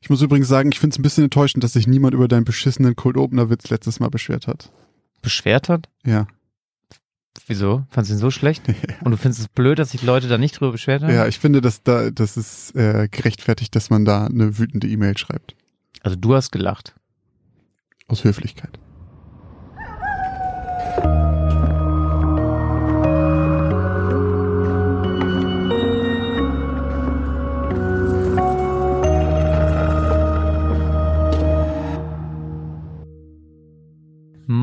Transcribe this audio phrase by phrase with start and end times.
[0.00, 2.44] Ich muss übrigens sagen, ich finde es ein bisschen enttäuschend, dass sich niemand über deinen
[2.44, 4.70] beschissenen Cold Opener Witz letztes Mal beschwert hat.
[5.22, 5.88] Beschwert hat?
[6.04, 6.26] Ja.
[7.46, 7.84] Wieso?
[7.90, 8.62] Fandest du ihn so schlecht?
[9.04, 11.12] Und du findest es blöd, dass sich Leute da nicht drüber beschwert haben?
[11.12, 15.16] Ja, ich finde, dass da, das ist äh, gerechtfertigt, dass man da eine wütende E-Mail
[15.18, 15.54] schreibt.
[16.02, 16.94] Also du hast gelacht.
[18.08, 18.78] Aus Höflichkeit.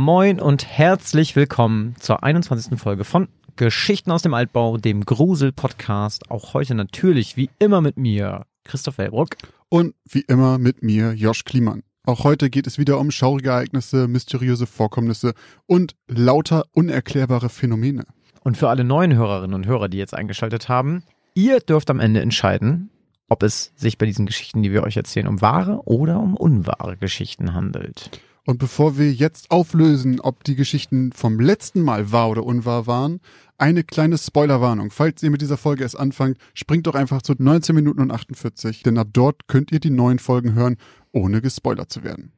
[0.05, 2.77] Moin und herzlich willkommen zur 21.
[2.77, 6.29] Folge von Geschichten aus dem Altbau, dem Grusel-Podcast.
[6.29, 9.37] Auch heute natürlich wie immer mit mir, Christoph Wellbrock.
[9.69, 11.83] Und wie immer mit mir, Josch Kliemann.
[12.05, 15.35] Auch heute geht es wieder um schaurige Ereignisse, mysteriöse Vorkommnisse
[15.67, 18.03] und lauter unerklärbare Phänomene.
[18.41, 22.19] Und für alle neuen Hörerinnen und Hörer, die jetzt eingeschaltet haben, ihr dürft am Ende
[22.19, 22.89] entscheiden,
[23.29, 26.97] ob es sich bei diesen Geschichten, die wir euch erzählen, um wahre oder um unwahre
[26.97, 28.19] Geschichten handelt.
[28.45, 33.21] Und bevor wir jetzt auflösen, ob die Geschichten vom letzten Mal wahr oder unwahr waren,
[33.57, 34.91] eine kleine Spoilerwarnung.
[34.91, 38.83] Falls ihr mit dieser Folge erst anfangt, springt doch einfach zu 19 Minuten und 48,
[38.83, 40.75] denn ab dort könnt ihr die neuen Folgen hören,
[41.13, 42.33] ohne gespoilert zu werden.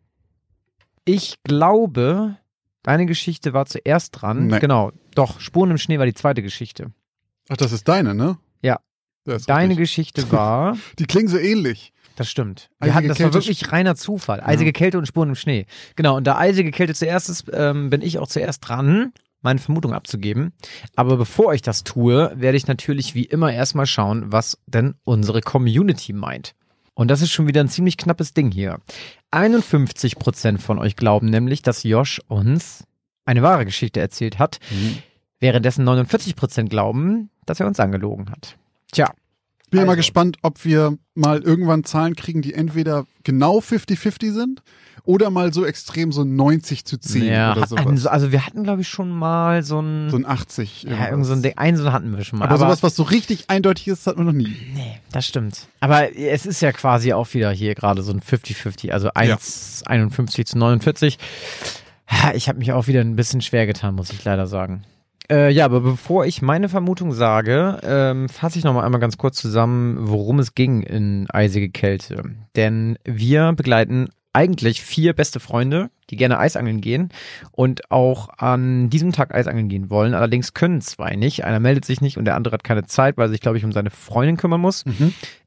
[1.06, 2.38] Ich glaube,
[2.84, 4.48] deine Geschichte war zuerst dran.
[4.48, 4.60] Nee.
[4.60, 4.92] Genau.
[5.16, 6.92] Doch, Spuren im Schnee war die zweite Geschichte.
[7.50, 8.38] Ach, das ist deine, ne?
[8.62, 8.80] Ja.
[9.24, 9.78] Deine richtig.
[9.78, 10.78] Geschichte war.
[11.00, 11.94] Die klingen so ähnlich.
[12.16, 12.70] Das stimmt.
[12.80, 14.42] Wir Eisige hatten, das war Kälte, wirklich reiner Zufall.
[14.42, 15.66] Eisige Kälte und Spuren im Schnee.
[15.96, 19.94] Genau, und da eisige Kälte zuerst ist, ähm, bin ich auch zuerst dran, meine Vermutung
[19.94, 20.54] abzugeben.
[20.96, 25.42] Aber bevor ich das tue, werde ich natürlich wie immer erstmal schauen, was denn unsere
[25.42, 26.56] Community meint.
[26.94, 28.80] Und das ist schon wieder ein ziemlich knappes Ding hier.
[29.32, 32.86] 51% von euch glauben nämlich, dass Josh uns
[33.26, 34.60] eine wahre Geschichte erzählt hat,
[35.40, 38.58] währenddessen 49% glauben, dass er uns angelogen hat.
[38.92, 39.12] Tja,
[39.70, 39.98] Bin ja mal Also.
[39.98, 44.62] gespannt, ob wir mal irgendwann Zahlen kriegen, die entweder genau 50-50 sind
[45.06, 48.08] oder mal so extrem so 90 zu 10 ja, oder sowas.
[48.08, 50.84] also wir hatten glaube ich schon mal so ein, so ein 80.
[50.84, 51.10] ja, irgendwas.
[51.10, 52.46] irgend so ein Ding, einen so hatten wir schon mal.
[52.46, 54.56] aber, sowas, was so richtig eindeutig ist, hat man noch nie.
[54.74, 55.68] nee, das stimmt.
[55.80, 60.48] Aber es ist ja quasi auch wieder hier gerade so ein 50-50, also 1, 51
[60.48, 61.18] zu 49.
[62.10, 64.84] Ha, Ich habe mich auch wieder ein bisschen schwer getan, muss ich leider sagen.
[65.30, 69.38] Äh, ja, aber bevor ich meine Vermutung sage, ähm, fasse ich nochmal einmal ganz kurz
[69.38, 72.24] zusammen, worum es ging in Eisige Kälte.
[72.56, 77.10] Denn wir begleiten eigentlich vier beste Freunde, die gerne Eisangeln gehen
[77.54, 80.14] und auch an diesem Tag Eisangeln gehen wollen.
[80.14, 81.46] Allerdings können zwei nicht.
[81.46, 83.64] Einer meldet sich nicht und der andere hat keine Zeit, weil er sich, glaube ich,
[83.64, 84.84] um seine Freundin kümmern muss.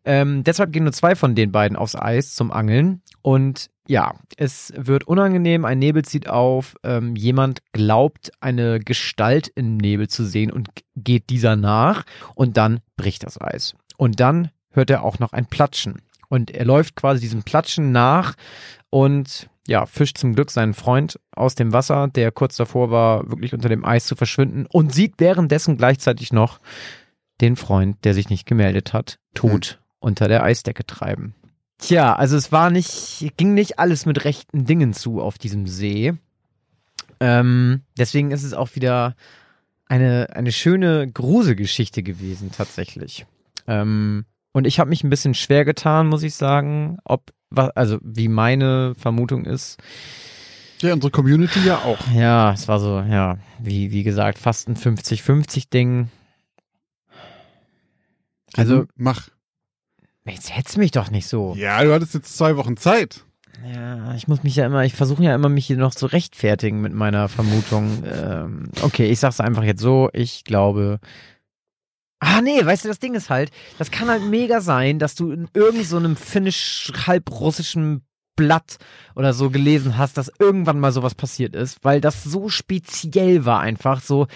[0.06, 3.02] Ähm, deshalb gehen nur zwei von den beiden aufs Eis zum Angeln.
[3.20, 9.78] Und ja, es wird unangenehm, ein Nebel zieht auf, ähm, jemand glaubt, eine Gestalt im
[9.78, 12.04] Nebel zu sehen und geht dieser nach
[12.34, 13.74] und dann bricht das Eis.
[13.96, 16.02] Und dann hört er auch noch ein Platschen.
[16.28, 18.34] Und er läuft quasi diesem Platschen nach
[18.90, 23.54] und ja, fischt zum Glück seinen Freund aus dem Wasser, der kurz davor war, wirklich
[23.54, 26.58] unter dem Eis zu verschwinden und sieht währenddessen gleichzeitig noch
[27.40, 31.34] den Freund, der sich nicht gemeldet hat, tot unter der Eisdecke treiben.
[31.78, 36.14] Tja, also es war nicht, ging nicht alles mit rechten Dingen zu auf diesem See.
[37.20, 39.14] Ähm, deswegen ist es auch wieder
[39.86, 43.26] eine, eine schöne Gruselgeschichte gewesen, tatsächlich.
[43.66, 48.28] Ähm, und ich habe mich ein bisschen schwer getan, muss ich sagen, ob, also wie
[48.28, 49.78] meine Vermutung ist.
[50.80, 51.98] Ja, unsere Community ja auch.
[52.14, 56.08] Ja, es war so, ja, wie, wie gesagt, fast ein 50-50-Ding.
[58.56, 59.28] Also, mach.
[60.30, 61.54] Jetzt hetzt mich doch nicht so.
[61.56, 63.24] Ja, du hattest jetzt zwei Wochen Zeit.
[63.66, 66.80] Ja, ich muss mich ja immer, ich versuche ja immer, mich hier noch zu rechtfertigen
[66.80, 68.04] mit meiner Vermutung.
[68.06, 71.00] Ähm, okay, ich sag's einfach jetzt so, ich glaube.
[72.20, 75.30] Ah, nee, weißt du, das Ding ist halt, das kann halt mega sein, dass du
[75.30, 78.02] in irgendeinem so einem finnisch halb russischen
[78.38, 78.78] Blatt
[79.16, 83.58] oder so gelesen hast, dass irgendwann mal sowas passiert ist, weil das so speziell war
[83.58, 84.28] einfach, so,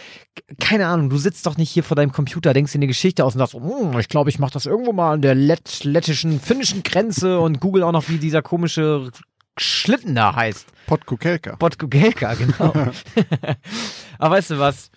[0.59, 3.37] keine Ahnung, du sitzt doch nicht hier vor deinem Computer, denkst dir eine Geschichte aus
[3.37, 6.83] und sagst, hm, ich glaube, ich mache das irgendwo mal an der lett lettischen, finnischen
[6.83, 9.09] Grenze und google auch noch, wie dieser komische
[9.57, 10.67] Schlitten da heißt.
[10.89, 11.55] Podkukelka.
[11.57, 12.73] Botkugelka, genau.
[14.19, 14.91] Aber weißt du was?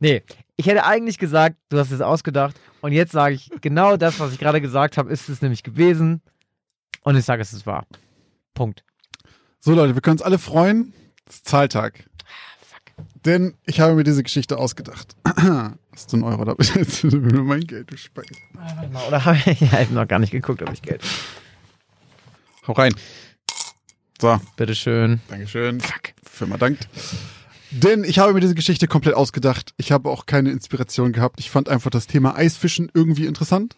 [0.00, 0.24] Nee,
[0.56, 4.32] ich hätte eigentlich gesagt, du hast es ausgedacht und jetzt sage ich, genau das, was
[4.32, 6.22] ich gerade gesagt habe, ist es nämlich gewesen
[7.04, 7.86] und ich sage, es ist wahr.
[8.58, 8.82] Punkt.
[9.60, 10.92] So Leute, wir können uns alle freuen.
[11.28, 12.04] Es ist Zahltag.
[13.24, 15.14] Denn ich habe mir diese Geschichte ausgedacht.
[15.24, 16.56] Hast du einen Euro da?
[16.74, 17.92] Jetzt nur mein Geld.
[18.54, 21.04] Warte mal, Oder habe ich, ja, ich noch gar nicht geguckt, ob ich Geld.
[22.66, 22.92] Hau rein.
[24.20, 25.20] So, Bitteschön.
[25.28, 25.80] Dankeschön.
[25.80, 26.14] Fuck.
[26.28, 26.88] Firma dankt.
[27.70, 29.72] Denn ich habe mir diese Geschichte komplett ausgedacht.
[29.76, 31.38] Ich habe auch keine Inspiration gehabt.
[31.38, 33.76] Ich fand einfach das Thema Eisfischen irgendwie interessant.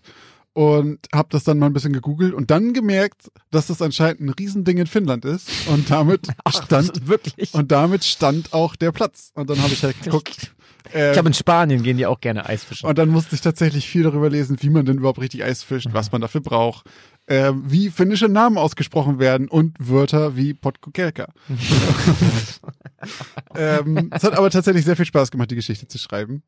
[0.52, 4.28] Und habe das dann mal ein bisschen gegoogelt und dann gemerkt, dass das anscheinend ein
[4.30, 7.54] Riesending in Finnland ist und damit Ach, stand wirklich.
[7.54, 10.54] und damit stand auch der Platz und dann habe ich halt geguckt.
[10.86, 12.88] ich glaube, in Spanien gehen die auch gerne Eisfischen.
[12.88, 15.88] Und dann musste ich tatsächlich viel darüber lesen, wie man denn überhaupt richtig Eis fischt,
[15.92, 16.84] was man dafür braucht,
[17.26, 21.28] äh, wie finnische Namen ausgesprochen werden und Wörter wie Potkokelka.
[23.54, 26.42] ähm, es hat aber tatsächlich sehr viel Spaß gemacht, die Geschichte zu schreiben.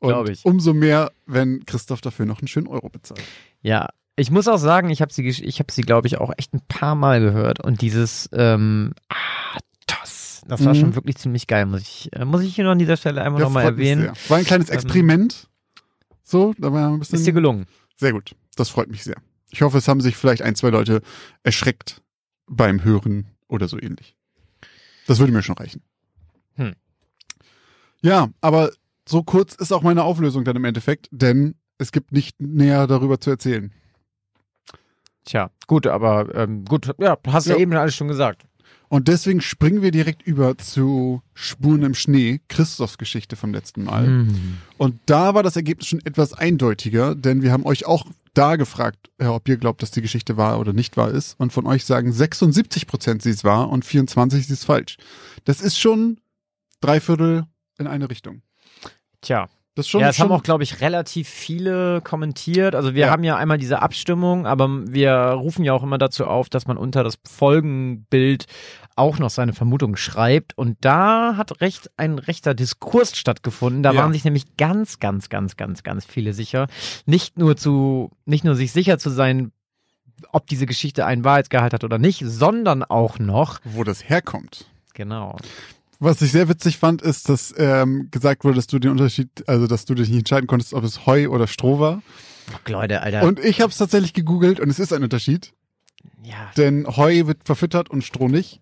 [0.00, 0.44] Und Glaub ich.
[0.44, 3.22] umso mehr, wenn Christoph dafür noch einen schönen Euro bezahlt.
[3.62, 6.52] Ja, ich muss auch sagen, ich habe sie, ich habe sie, glaube ich, auch echt
[6.54, 10.78] ein paar Mal gehört und dieses ähm, ah, das, das war Mhm.
[10.80, 13.40] schon wirklich ziemlich geil, muss ich, äh, muss ich hier noch an dieser Stelle einmal
[13.40, 14.10] Ja, nochmal erwähnen.
[14.28, 15.48] War ein kleines Ähm, Experiment.
[16.22, 17.16] So, da war ein bisschen.
[17.18, 17.66] Ist dir gelungen?
[17.96, 18.34] Sehr gut.
[18.56, 19.16] Das freut mich sehr.
[19.50, 21.00] Ich hoffe, es haben sich vielleicht ein, zwei Leute
[21.42, 22.02] erschreckt
[22.46, 24.14] beim Hören oder so ähnlich.
[25.06, 25.80] Das würde mir schon reichen.
[26.56, 26.74] Hm.
[28.02, 28.70] Ja, aber
[29.08, 33.20] so kurz ist auch meine Auflösung dann im Endeffekt, denn es gibt nicht näher darüber
[33.20, 33.72] zu erzählen.
[35.24, 37.54] Tja, gut, aber ähm, gut, ja, hast ja.
[37.54, 37.60] Ja.
[37.60, 38.44] eben alles schon gesagt.
[38.88, 44.06] Und deswegen springen wir direkt über zu Spuren im Schnee, Christophs Geschichte vom letzten Mal.
[44.06, 44.58] Hm.
[44.78, 49.10] Und da war das Ergebnis schon etwas eindeutiger, denn wir haben euch auch da gefragt,
[49.18, 51.38] ob ihr glaubt, dass die Geschichte wahr oder nicht wahr ist.
[51.38, 54.96] Und von euch sagen 76 Prozent, sie ist wahr und 24 sie ist falsch.
[55.44, 56.18] Das ist schon
[56.80, 57.46] drei Viertel
[57.78, 58.42] in eine Richtung.
[59.20, 62.74] Tja, Das ist schon, ja, es haben auch, glaube ich, relativ viele kommentiert.
[62.74, 63.10] Also wir Ja.
[63.12, 66.76] haben ja einmal diese Abstimmung, aber wir rufen ja auch immer dazu auf, dass man
[66.76, 68.46] unter das Folgenbild
[68.96, 70.58] auch noch seine Vermutung schreibt.
[70.58, 73.84] Und da hat recht ein rechter Diskurs stattgefunden.
[73.84, 74.00] Da Ja.
[74.02, 76.66] waren sich nämlich ganz, ganz, ganz, ganz, ganz viele sicher.
[77.06, 79.52] Nicht nur zu, nicht nur sich sicher zu sein,
[80.32, 84.66] ob diese Geschichte einen Wahrheitsgehalt hat oder nicht, sondern auch noch, wo das herkommt.
[84.94, 85.36] genau,
[86.00, 89.66] Was ich sehr witzig fand, ist, dass ähm, gesagt wurde, dass du den Unterschied, also
[89.66, 92.02] dass du dich nicht entscheiden konntest, ob es Heu oder Stroh war.
[92.46, 93.24] Fuck, Leute, Alter.
[93.24, 95.52] Und ich habe es tatsächlich gegoogelt und es ist ein Unterschied,
[96.22, 98.60] ja, denn Heu wird verfüttert und Stroh nicht.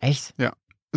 [0.00, 0.34] echt?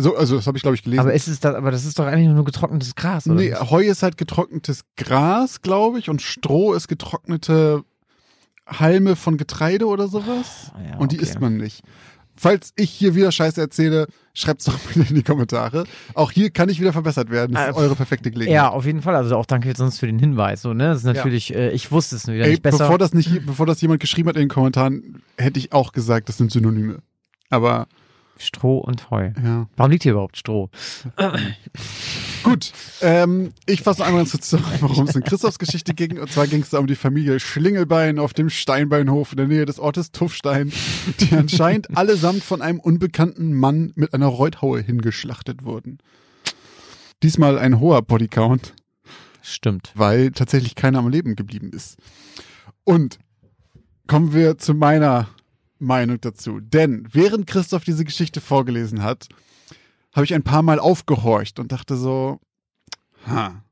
[0.00, 1.00] So, also das habe ich glaube ich gelesen.
[1.00, 3.34] Aber ist es das, aber das ist doch eigentlich nur getrocknetes Gras, oder?
[3.34, 3.52] Nee?
[3.52, 7.82] Heu ist halt getrocknetes Gras, glaube ich, und Stroh ist getrocknete
[8.64, 10.70] Halme von Getreide oder sowas.
[10.72, 11.24] Ah, ja, und die okay.
[11.24, 11.82] isst man nicht.
[12.38, 15.84] Falls ich hier wieder Scheiße erzähle, schreibt's doch bitte in die Kommentare.
[16.14, 17.54] Auch hier kann ich wieder verbessert werden.
[17.54, 18.54] Das ist Ah, eure perfekte Gelegenheit.
[18.54, 19.16] Ja, auf jeden Fall.
[19.16, 20.62] Also auch danke sonst für den Hinweis.
[20.62, 20.88] So, ne?
[20.88, 22.78] Das ist natürlich, äh, ich wusste es nur wieder Ey, nicht besser.
[22.84, 26.28] bevor das nicht, bevor das jemand geschrieben hat in den Kommentaren, hätte ich auch gesagt,
[26.28, 26.98] das sind Synonyme.
[27.50, 27.88] Aber
[28.38, 29.32] Stroh und Heu.
[29.42, 29.68] ja.
[29.76, 30.70] Warum liegt hier überhaupt Stroh?
[32.42, 36.18] Gut, ähm, ich fasse einmal kurz zusammen, worum es in Christophs Geschichte ging.
[36.18, 39.66] Und zwar ging es da um die Familie Schlingelbein auf dem Steinbeinhof in der Nähe
[39.66, 40.72] des Ortes Tuffstein,
[41.20, 45.98] die anscheinend allesamt von einem unbekannten Mann mit einer Reuthaue hingeschlachtet wurden.
[47.22, 48.74] Diesmal ein hoher Bodycount,
[49.42, 49.92] Stimmt.
[49.94, 51.96] weil tatsächlich keiner am Leben geblieben ist.
[52.84, 53.18] Und
[54.06, 55.28] kommen wir zu meiner
[55.78, 56.60] Meinung dazu.
[56.60, 59.28] Denn während Christoph diese Geschichte vorgelesen hat,
[60.12, 62.40] habe ich ein paar Mal aufgehorcht und dachte so,
[63.26, 63.62] ha,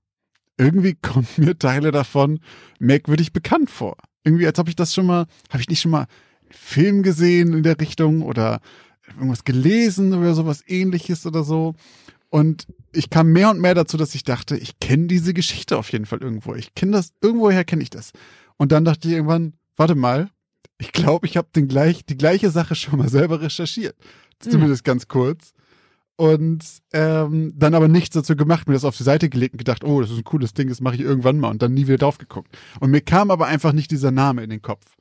[0.57, 2.41] irgendwie kommen mir Teile davon
[2.79, 3.97] merkwürdig bekannt vor.
[4.25, 6.07] Irgendwie, als ob ich das schon mal, habe ich nicht schon mal
[6.43, 8.61] einen Film gesehen in der Richtung oder
[9.15, 11.75] irgendwas gelesen oder sowas ähnliches oder so.
[12.29, 15.91] Und ich kam mehr und mehr dazu, dass ich dachte, ich kenne diese Geschichte auf
[15.93, 16.55] jeden Fall irgendwo.
[16.55, 18.13] Ich kenne das, irgendwoher kenne ich das.
[18.57, 20.29] Und dann dachte ich irgendwann, warte mal,
[20.79, 23.97] ich glaube, ich habe den gleich, die gleiche Sache schon mal selber recherchiert.
[24.39, 25.55] Zumindest ganz kurz.
[26.17, 29.85] Und ähm, dann aber nichts dazu gemacht, mir das auf die Seite gelegt und gedacht,
[29.85, 31.99] oh, das ist ein cooles Ding, das mache ich irgendwann mal und dann nie wieder
[31.99, 32.57] drauf geguckt.
[32.81, 34.97] Und mir kam aber einfach nicht dieser Name in den Kopf.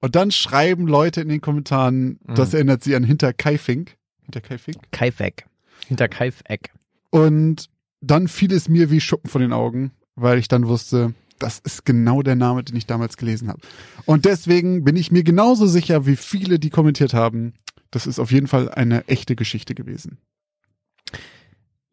[0.00, 3.96] Und dann schreiben Leute in den Kommentaren, das erinnert sie an Hinterkaifink.
[4.22, 4.76] Hinterkaifink?
[4.92, 5.46] Kaifeck.
[5.88, 6.70] Hinter Kaifeck.
[7.10, 7.68] Und
[8.00, 11.84] dann fiel es mir wie Schuppen von den Augen, weil ich dann wusste, das ist
[11.84, 13.60] genau der Name, den ich damals gelesen habe.
[14.06, 17.54] Und deswegen bin ich mir genauso sicher wie viele, die kommentiert haben,
[17.90, 20.18] das ist auf jeden Fall eine echte Geschichte gewesen.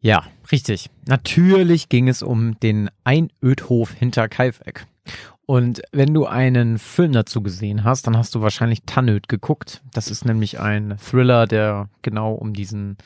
[0.00, 0.90] Ja, richtig.
[1.06, 4.86] Natürlich ging es um den Einödhof hinter Kaifeck.
[5.44, 9.82] Und wenn du einen Film dazu gesehen hast, dann hast du wahrscheinlich Tannöd geguckt.
[9.92, 12.98] Das ist nämlich ein Thriller, der genau um diesen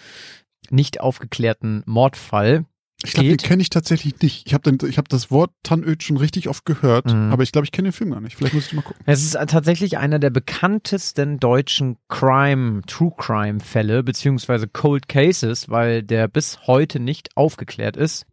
[0.68, 2.66] nicht aufgeklärten Mordfall
[3.04, 4.47] Ich glaube, den kenne ich tatsächlich nicht.
[4.47, 7.32] Ich habe hab das Wort Tannöd schon richtig oft gehört, Mhm.
[7.32, 8.37] aber ich glaube, ich kenne den Film gar nicht.
[8.37, 9.02] Vielleicht muss ich mal gucken.
[9.06, 16.02] Es ist tatsächlich einer der bekanntesten deutschen Crime, True Crime Fälle, beziehungsweise Cold Cases, weil
[16.02, 18.26] der bis heute nicht aufgeklärt ist.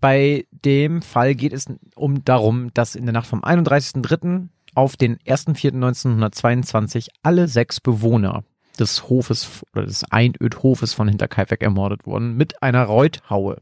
[0.00, 4.48] Bei dem Fall geht es um darum, dass in der Nacht vom 31.03.
[4.74, 8.44] auf den 1.04.1922 alle sechs Bewohner
[8.78, 13.58] des Hofes oder des Einödhofes von Hinterkaifeck ermordet wurden mit einer Reuthaue.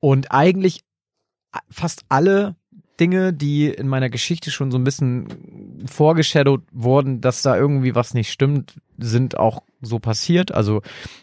[0.00, 0.80] Und eigentlich
[1.70, 2.56] fast alle
[3.00, 5.26] Dinge, die in meiner Geschichte schon so ein bisschen
[5.86, 10.52] vorgeshadowt wurden, dass da irgendwie was nicht stimmt, sind auch so passiert.
[10.52, 10.82] Also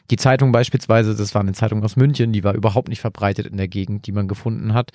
[0.10, 3.58] die Zeitung beispielsweise, das war eine Zeitung aus München, die war überhaupt nicht verbreitet in
[3.58, 4.92] der Gegend, die man gefunden hat.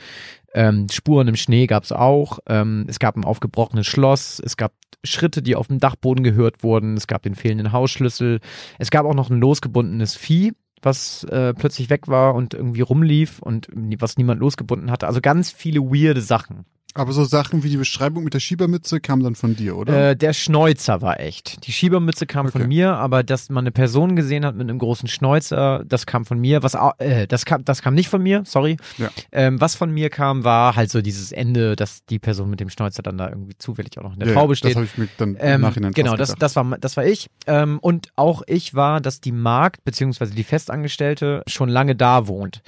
[0.54, 2.38] Ähm, Spuren im Schnee gab es auch.
[2.48, 4.40] Ähm, es gab ein aufgebrochenes Schloss.
[4.44, 6.96] Es gab Schritte, die auf dem Dachboden gehört wurden.
[6.96, 8.40] Es gab den fehlenden Hausschlüssel.
[8.78, 10.52] Es gab auch noch ein losgebundenes Vieh
[10.82, 13.68] was äh, plötzlich weg war und irgendwie rumlief und
[13.98, 15.06] was niemand losgebunden hatte.
[15.06, 16.64] Also ganz viele weirde Sachen.
[16.96, 20.10] Aber so Sachen wie die Beschreibung mit der Schiebermütze kam dann von dir, oder?
[20.10, 21.66] Äh, der Schnäuzer war echt.
[21.66, 22.58] Die Schiebermütze kam Okay.
[22.60, 26.24] von mir, aber dass man eine Person gesehen hat mit einem großen Schnäuzer, das kam
[26.24, 26.62] von mir.
[26.62, 28.76] Was äh, das kam, das kam nicht von mir, sorry.
[28.98, 29.10] Ja.
[29.32, 32.70] Ähm, was von mir kam, war halt so dieses Ende, dass die Person mit dem
[32.70, 34.76] Schnäuzer dann da irgendwie zufällig auch noch in der Ja, Traube Das steht.
[34.76, 37.28] habe ich mir dann im Ähm, Nachhinein genau, das, das, war, das war ich.
[37.46, 42.62] Ähm, und auch ich war, dass die Magd beziehungsweise die Festangestellte schon lange da wohnt.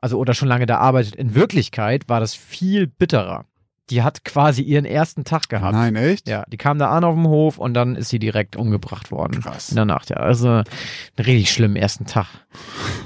[0.00, 1.14] Also oder schon lange da arbeitet.
[1.16, 3.44] In Wirklichkeit war das viel bitterer.
[3.90, 5.74] Die hat quasi ihren ersten Tag gehabt.
[5.74, 6.26] Nein, echt?
[6.26, 9.42] Ja, die kam da an auf dem Hof und dann ist sie direkt umgebracht worden.
[9.42, 9.68] Krass.
[9.68, 10.16] In der Nacht, ja.
[10.16, 10.64] Also einen
[11.18, 12.26] richtig schlimmen ersten Tag,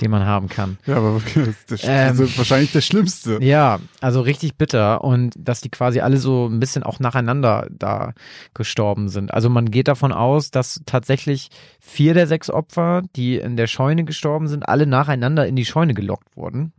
[0.01, 0.79] den man haben kann.
[0.87, 1.21] Ja, aber
[1.69, 2.21] das Ähm.
[2.21, 3.39] ist wahrscheinlich der Schlimmste.
[3.43, 8.13] Ja, also richtig bitter und dass die quasi alle so ein bisschen auch nacheinander da
[8.55, 9.35] gestorben sind.
[9.35, 11.49] Also man geht davon aus, dass tatsächlich
[11.81, 15.95] vier der sechs Opfer, die in der Scheune gestorben sind, alle nacheinander in die Scheune
[15.95, 16.73] gelockt wurden.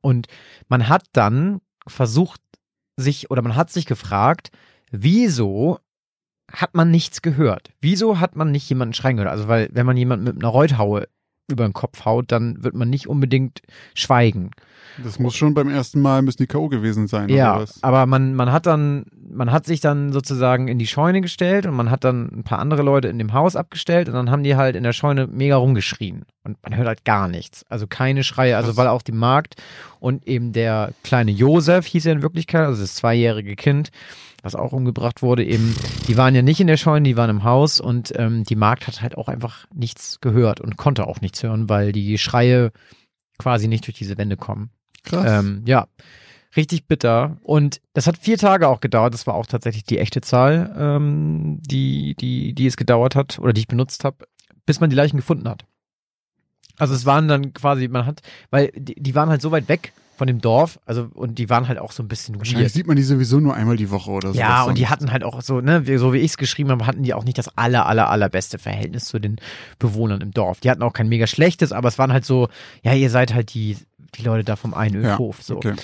[0.00, 0.28] Und
[0.68, 2.40] man hat dann versucht,
[2.98, 4.50] sich oder man hat sich gefragt,
[4.90, 5.78] wieso
[6.50, 7.70] hat man nichts gehört?
[7.80, 9.30] Wieso hat man nicht jemanden schreien gehört?
[9.32, 11.06] Also weil wenn man jemanden mit einer Reuthaue
[11.50, 13.60] über den Kopf haut, dann wird man nicht unbedingt
[13.94, 14.50] schweigen.
[15.02, 16.68] Das muss schon beim ersten Mal müssen die K.O.
[16.68, 17.82] gewesen sein, Ja, oder was?
[17.82, 21.74] aber man, man hat dann, man hat sich dann sozusagen in die Scheune gestellt und
[21.74, 24.56] man hat dann ein paar andere Leute in dem Haus abgestellt und dann haben die
[24.56, 26.24] halt in der Scheune mega rumgeschrien.
[26.44, 27.64] Und man hört halt gar nichts.
[27.70, 28.76] Also keine Schreie, also Krass.
[28.76, 29.54] weil auch die Magd
[30.00, 33.90] und eben der kleine Josef hieß er in Wirklichkeit, also das zweijährige Kind,
[34.42, 35.74] was auch umgebracht wurde, eben,
[36.06, 38.86] die waren ja nicht in der Scheune, die waren im Haus und ähm, die Magd
[38.86, 42.70] hat halt auch einfach nichts gehört und konnte auch nichts hören, weil die Schreie
[43.38, 44.70] quasi nicht durch diese Wände kommen.
[45.04, 45.44] Krass.
[45.44, 45.86] Ähm, ja,
[46.56, 47.38] richtig bitter.
[47.42, 49.14] Und das hat vier Tage auch gedauert.
[49.14, 53.52] Das war auch tatsächlich die echte Zahl, ähm, die, die, die es gedauert hat oder
[53.52, 54.26] die ich benutzt habe,
[54.66, 55.64] bis man die Leichen gefunden hat.
[56.78, 59.92] Also es waren dann quasi, man hat, weil die, die waren halt so weit weg
[60.16, 62.72] von dem Dorf, also und die waren halt auch so ein bisschen Wahrscheinlich weird.
[62.72, 64.38] sieht man die sowieso nur einmal die Woche oder so.
[64.38, 67.04] Ja, und die hatten halt auch so, ne, so wie ich es geschrieben habe, hatten
[67.04, 69.36] die auch nicht das aller, aller, allerbeste Verhältnis zu den
[69.78, 70.58] Bewohnern im Dorf.
[70.60, 72.48] Die hatten auch kein mega schlechtes, aber es waren halt so,
[72.82, 73.76] ja, ihr seid halt die,
[74.16, 75.40] die Leute da vom Einölhof.
[75.42, 75.56] so.
[75.56, 75.74] Okay.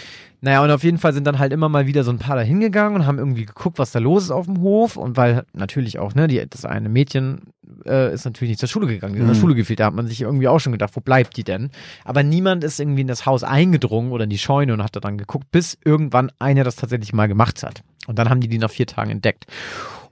[0.44, 2.42] Naja, und auf jeden Fall sind dann halt immer mal wieder so ein paar da
[2.42, 4.98] hingegangen und haben irgendwie geguckt, was da los ist auf dem Hof.
[4.98, 7.44] Und weil natürlich auch, ne, die, das eine Mädchen
[7.86, 9.40] äh, ist natürlich nicht zur Schule gegangen, die ist in der Mhm.
[9.40, 9.80] Schule gefehlt.
[9.80, 11.70] Da hat man sich irgendwie auch schon gedacht, wo bleibt die denn?
[12.04, 15.00] Aber niemand ist irgendwie in das Haus eingedrungen oder in die Scheune und hat da
[15.00, 17.82] dann geguckt, bis irgendwann einer das tatsächlich mal gemacht hat.
[18.06, 19.46] Und dann haben die die nach vier Tagen entdeckt.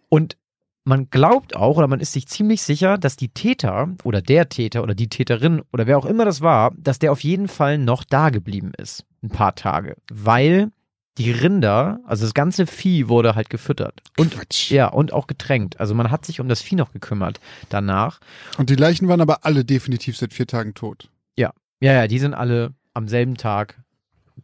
[0.09, 0.39] Und
[0.85, 4.83] man glaubt auch oder man ist sich ziemlich sicher, dass die Täter oder der Täter
[4.83, 8.03] oder die Täterin oder wer auch immer das war, dass der auf jeden Fall noch
[8.03, 9.05] da geblieben ist.
[9.23, 9.97] Ein paar Tage.
[10.13, 10.71] Weil
[11.19, 14.01] die Rinder, also das ganze Vieh wurde halt gefüttert.
[14.17, 14.71] Und Quatsch.
[14.71, 15.79] ja, und auch getränkt.
[15.79, 17.39] Also man hat sich um das Vieh noch gekümmert
[17.69, 18.19] danach.
[18.57, 21.09] Und die Leichen waren aber alle definitiv seit vier Tagen tot.
[21.37, 21.53] Ja,
[21.95, 23.83] ja, die sind alle am selben Tag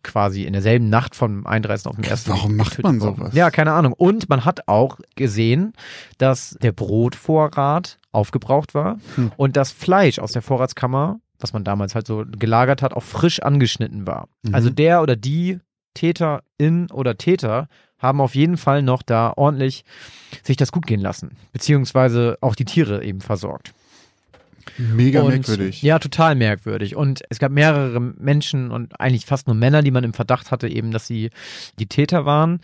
[0.03, 1.87] quasi in derselben Nacht vom 31.
[1.87, 2.29] auf den 1.
[2.29, 3.33] Warum macht man sowas?
[3.33, 3.93] Ja, keine Ahnung.
[3.93, 5.73] Und man hat auch gesehen,
[6.19, 9.33] dass der Brotvorrat aufgebraucht war Hm.
[9.37, 13.41] und das Fleisch aus der Vorratskammer, was man damals halt so gelagert hat, auch frisch
[13.41, 14.29] angeschnitten war.
[14.43, 14.55] Mhm.
[14.55, 15.59] Also der oder die
[15.95, 17.69] Täterin oder Täter
[17.99, 19.85] haben auf jeden Fall noch da ordentlich
[20.45, 23.73] sich das gut gehen lassen, beziehungsweise auch die Tiere eben versorgt.
[24.77, 25.83] Mega Und- merkwürdig.
[25.83, 26.95] Ja, total merkwürdig.
[26.95, 30.69] Und es gab mehrere Menschen und eigentlich fast nur Männer, die man im Verdacht hatte,
[30.69, 31.31] eben, dass sie
[31.79, 32.61] die Täter waren.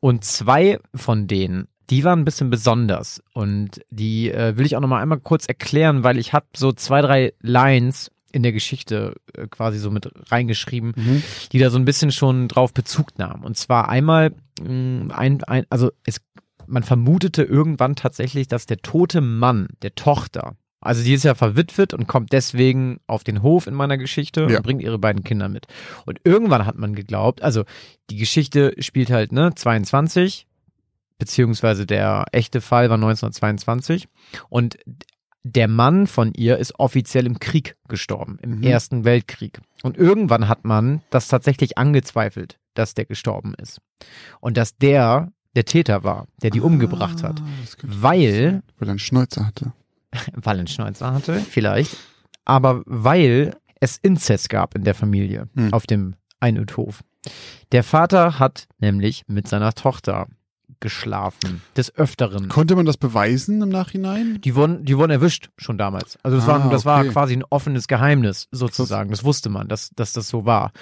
[0.00, 3.22] Und zwei von denen, die waren ein bisschen besonders.
[3.32, 7.00] Und die äh, will ich auch nochmal einmal kurz erklären, weil ich habe so zwei,
[7.00, 11.22] drei Lines in der Geschichte äh, quasi so mit reingeschrieben, Mhm.
[11.52, 13.42] die da so ein bisschen schon drauf Bezug nahmen.
[13.44, 16.20] Und zwar einmal mh, ein, ein also es,
[16.66, 21.94] man vermutete irgendwann tatsächlich, dass der tote Mann der Tochter, also die ist ja verwitwet
[21.94, 24.58] und kommt deswegen auf den Hof in meiner Geschichte Ja.
[24.58, 25.66] und bringt ihre beiden Kinder mit.
[26.04, 27.64] Und irgendwann hat man geglaubt, also
[28.10, 30.46] die Geschichte spielt halt, ne, 22,
[31.18, 34.08] beziehungsweise der echte Fall war 1922
[34.48, 34.78] und
[35.44, 38.62] der Mann von ihr ist offiziell im Krieg gestorben, im Mhm.
[38.64, 39.60] Ersten Weltkrieg.
[39.82, 43.80] Und irgendwann hat man das tatsächlich angezweifelt, dass der gestorben ist.
[44.40, 47.40] Und dass der der Täter war, der die umgebracht hat.
[47.40, 48.62] Ah, das könnte Weil.
[48.78, 49.72] Weil er einen Schnäuzer hatte.
[50.34, 51.96] weil er einen Schnäuzer hatte, vielleicht,
[52.44, 55.72] aber weil es Inzest gab in der Familie Hm.
[55.72, 57.02] auf dem Einödhof.
[57.72, 60.26] Der Vater hat nämlich mit seiner Tochter
[60.80, 61.62] geschlafen.
[61.76, 62.48] Des Öfteren.
[62.48, 64.40] Konnte man das beweisen im Nachhinein?
[64.42, 66.18] Die wurden, die wurden erwischt schon damals.
[66.22, 67.10] Also das, Ah, war, das war okay.
[67.10, 69.10] quasi ein offenes Geheimnis sozusagen.
[69.10, 70.72] Das wusste man, dass, dass das so war.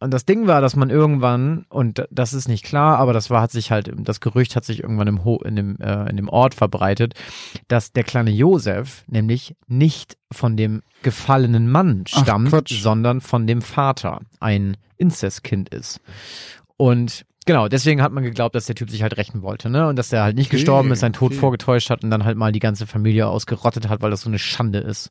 [0.00, 3.40] Und das Ding war, dass man irgendwann und das ist nicht klar, aber das war
[3.42, 6.28] hat sich halt das Gerücht hat sich irgendwann im Ho in dem äh, in dem
[6.28, 7.14] Ort verbreitet,
[7.68, 12.80] dass der kleine Josef nämlich nicht von dem gefallenen Mann Ach, stammt, Quatsch.
[12.82, 16.00] sondern von dem Vater, ein Inzestkind ist.
[16.76, 19.88] Und Genau, deswegen hat man geglaubt, dass der Typ sich halt rächen wollte, ne?
[19.88, 21.40] Und dass der halt nicht Okay, gestorben ist, seinen Tod okay.
[21.40, 24.38] vorgetäuscht hat und dann halt mal die ganze Familie ausgerottet hat, weil das so eine
[24.38, 25.10] Schande ist.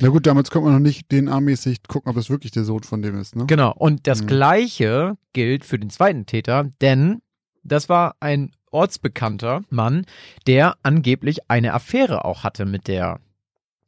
[0.00, 3.02] Na gut, damals konnte man noch nicht DNA-mäßig gucken, ob es wirklich der Sohn von
[3.02, 3.46] dem ist, ne?
[3.46, 3.72] Genau.
[3.76, 4.26] Und das Mhm.
[4.28, 7.20] Gleiche gilt für den zweiten Täter, denn
[7.64, 10.04] das war ein ortsbekannter Mann,
[10.46, 13.18] der angeblich eine Affäre auch hatte mit der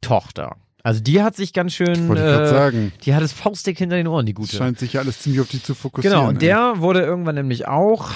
[0.01, 0.57] Tochter.
[0.83, 2.91] Also die hat sich ganz schön, Wollte ich gerade äh, sagen.
[3.05, 4.55] die hat es faustdick hinter den Ohren, die gute.
[4.55, 6.17] scheint sich ja alles ziemlich auf die zu fokussieren.
[6.17, 6.39] Genau, und ey.
[6.47, 8.09] der wurde irgendwann nämlich auch,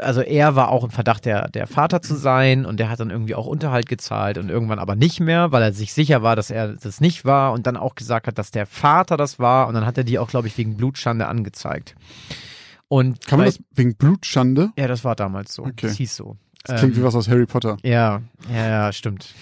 [0.00, 3.10] also er war auch im Verdacht, der, der Vater zu sein und der hat dann
[3.10, 6.50] irgendwie auch Unterhalt gezahlt und irgendwann aber nicht mehr, weil er sich sicher war, dass
[6.50, 9.74] er das nicht war und dann auch gesagt hat, dass der Vater das war und
[9.74, 11.94] dann hat er die auch, glaube ich, wegen Blutschande angezeigt.
[12.88, 14.70] Und Kann man bei- das wegen Blutschande?
[14.78, 15.62] Ja, das war damals so.
[15.64, 15.74] Okay.
[15.88, 16.36] Das hieß so.
[16.64, 17.76] Das klingt Ähm, wie was aus Harry Potter.
[17.82, 19.34] ja, ja, ja, stimmt.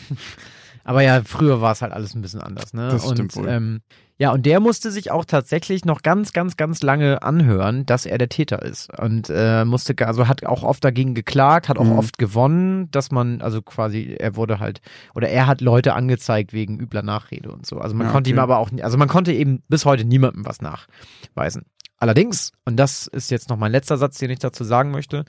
[0.85, 2.89] Aber ja, früher war es halt alles ein bisschen anders, ne?
[2.91, 3.49] Das und, stimmt wohl.
[3.49, 3.81] Ähm,
[4.19, 8.19] ja, und der musste sich auch tatsächlich noch ganz, ganz, ganz lange anhören, dass er
[8.19, 8.91] der Täter ist.
[9.01, 11.99] Und äh, musste, also hat auch oft dagegen geklagt, hat auch Mhm.
[11.99, 14.83] oft gewonnen, dass man, also quasi, er wurde halt,
[15.15, 17.79] oder er hat Leute angezeigt wegen übler Nachrede und so.
[17.79, 18.43] Also man Ja, konnte ihm okay.
[18.43, 21.65] aber auch, also man konnte eben bis heute niemandem was nachweisen.
[22.00, 25.26] Allerdings, und das ist jetzt noch mein letzter Satz, den ich dazu sagen möchte,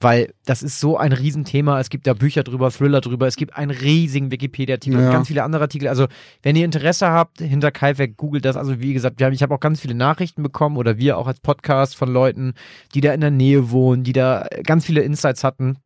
[0.00, 1.80] weil das ist so ein Riesenthema.
[1.80, 5.06] Es gibt da Bücher drüber, Thriller drüber, es gibt einen riesigen Wikipedia-Artikel Ja.
[5.06, 5.88] und ganz viele andere Artikel.
[5.88, 6.06] Also,
[6.44, 8.56] wenn ihr Interesse habt, hinter Kaifek, googelt das.
[8.56, 11.26] Also, wie gesagt, wir haben, ich habe auch ganz viele Nachrichten bekommen oder wir auch
[11.26, 12.54] als Podcast von Leuten,
[12.94, 15.78] die da in der Nähe wohnen, die da ganz viele Insights hatten.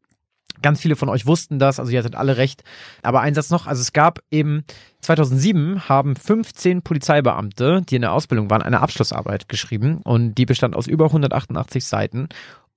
[0.63, 2.65] Ganz viele von euch wussten das, also ihr hattet alle recht.
[3.03, 4.65] Aber ein Satz noch, also es gab eben
[5.01, 10.75] 2007 haben 15 Polizeibeamte, die in der Ausbildung waren, eine Abschlussarbeit geschrieben und die bestand
[10.75, 12.29] aus über 188 Seiten.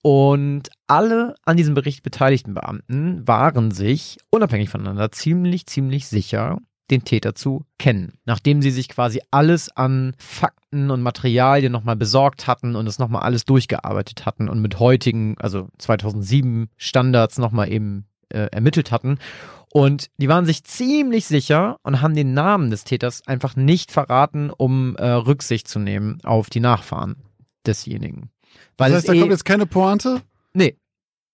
[0.01, 6.59] Und alle an diesem Bericht beteiligten Beamten waren sich unabhängig voneinander ziemlich, ziemlich sicher,
[6.91, 8.13] den Täter zu kennen.
[8.25, 13.23] Nachdem sie sich quasi alles an Fakten und Materialien nochmal besorgt hatten und es nochmal
[13.23, 19.19] alles durchgearbeitet hatten und mit heutigen, also 2007 Standards nochmal eben äh, ermittelt hatten.
[19.71, 24.49] Und die waren sich ziemlich sicher und haben den Namen des Täters einfach nicht verraten,
[24.49, 27.17] um äh, Rücksicht zu nehmen auf die Nachfahren
[27.67, 28.31] desjenigen.
[28.77, 30.21] Weil das heißt, es da eh, kommt jetzt keine Pointe?
[30.53, 30.75] Nee.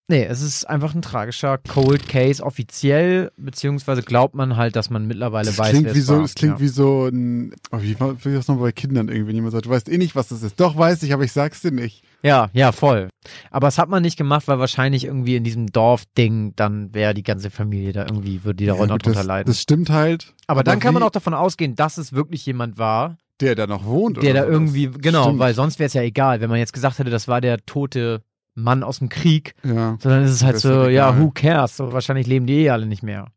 [0.07, 5.07] Nee, es ist einfach ein tragischer Cold Case offiziell, beziehungsweise glaubt man halt, dass man
[5.07, 6.23] mittlerweile Das weiß, klingt, wer wie es so, war.
[6.23, 6.59] es klingt ja.
[6.59, 9.65] wie so ein, oh, wie war wie das noch bei Kindern irgendwie, wenn jemand sagt,
[9.65, 10.59] du weißt eh nicht, was das ist.
[10.59, 12.03] Doch, weiß ich, aber ich sag's dir nicht.
[12.21, 13.09] Ja, ja, voll.
[13.49, 17.23] Aber das hat man nicht gemacht, weil wahrscheinlich irgendwie in diesem Dorfding, dann wäre die
[17.23, 19.47] ganze Familie da irgendwie, würde die da Ja, noch gut, drunter das, leiden.
[19.47, 20.35] das stimmt halt.
[20.45, 23.85] aber, dann kann man auch davon ausgehen, dass es wirklich jemand war, Der da noch
[23.85, 24.17] wohnt.
[24.21, 25.39] der oder da irgendwie, genau, Stimmt.
[25.39, 28.21] weil sonst wäre es ja egal, wenn man jetzt gesagt hätte, das war der tote
[28.55, 29.97] Mann aus dem Krieg, Ja.
[30.01, 31.75] sondern ist es halt Wär's so, halt ja, who cares?
[31.77, 33.27] So, wahrscheinlich leben die eh alle nicht mehr.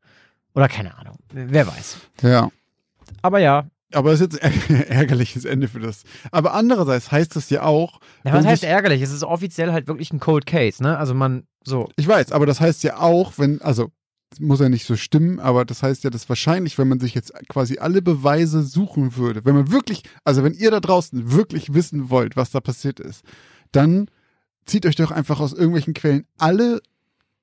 [0.55, 1.17] Oder keine Ahnung.
[1.33, 1.99] Wer weiß.
[2.23, 2.51] Ja.
[3.23, 6.05] Aber ja, Aber es ist jetzt ein ärgerliches Ende für das.
[6.31, 9.03] Aber andererseits heißt das ja auch, Ja, was heißt ärgerlich?
[9.03, 10.97] Es ist offiziell halt wirklich ein Cold Case, ne?
[10.99, 11.89] Also man, so.
[11.97, 13.91] ich weiß, aber das heißt ja auch, wenn, also,
[14.39, 17.33] muss ja nicht so stimmen, aber das heißt ja, dass wahrscheinlich, wenn man sich jetzt
[17.49, 22.11] quasi alle Beweise suchen würde, wenn man wirklich, also wenn ihr da draußen wirklich wissen
[22.11, 23.25] wollt, was da passiert ist,
[23.73, 24.11] dann
[24.69, 26.81] zieht euch doch einfach aus irgendwelchen Quellen alle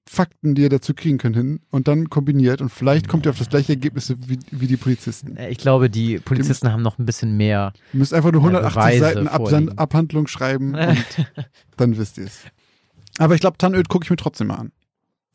[0.08, 3.40] Fakten, die ihr dazu kriegen könnt, hin und dann kombiniert und vielleicht kommt ihr auf
[3.40, 5.36] das gleiche Ergebnis wie, wie die Polizisten.
[5.36, 7.74] Äh, Ich glaube, die Polizisten haben noch ein bisschen mehr.
[7.92, 9.78] Ihr müsst einfach nur Ja, 180 Beweise Seiten Absan vorliegen.
[9.80, 11.06] Abhandlung schreiben und
[11.78, 12.42] dann wisst ihr es.
[13.18, 14.72] Aber ich glaube, Tannöd gucke ich mir trotzdem mal an.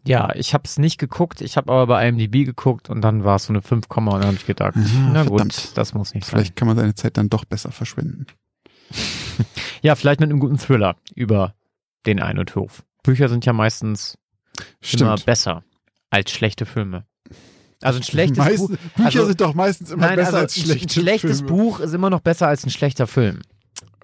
[0.07, 3.37] Ja, ich habe es nicht geguckt, ich habe aber bei IMDb geguckt und dann war
[3.37, 5.73] es so eine 5, und dann habe ich gedacht, Ja, na gut, verdammt.
[5.77, 8.27] das muss nicht Vielleicht kann man seine Zeit dann doch besser verschwenden.
[8.91, 9.47] sein.
[9.83, 11.55] Ja, vielleicht mit einem guten Thriller über
[12.07, 12.83] den Ein- und Hof.
[13.03, 14.17] Bücher sind ja meistens
[14.59, 14.67] immer
[15.17, 15.27] Stimmt.
[15.27, 15.65] besser
[16.11, 17.05] als schlechte Filme.
[17.83, 18.77] Also ein schlechtes Meist, Buch.
[18.97, 21.53] Bücher also- sind doch meistens immer Nein, besser also als ein- schlechte ein schlechtes Filme.
[21.53, 23.41] Buch ist immer noch besser als ein schlechter Film,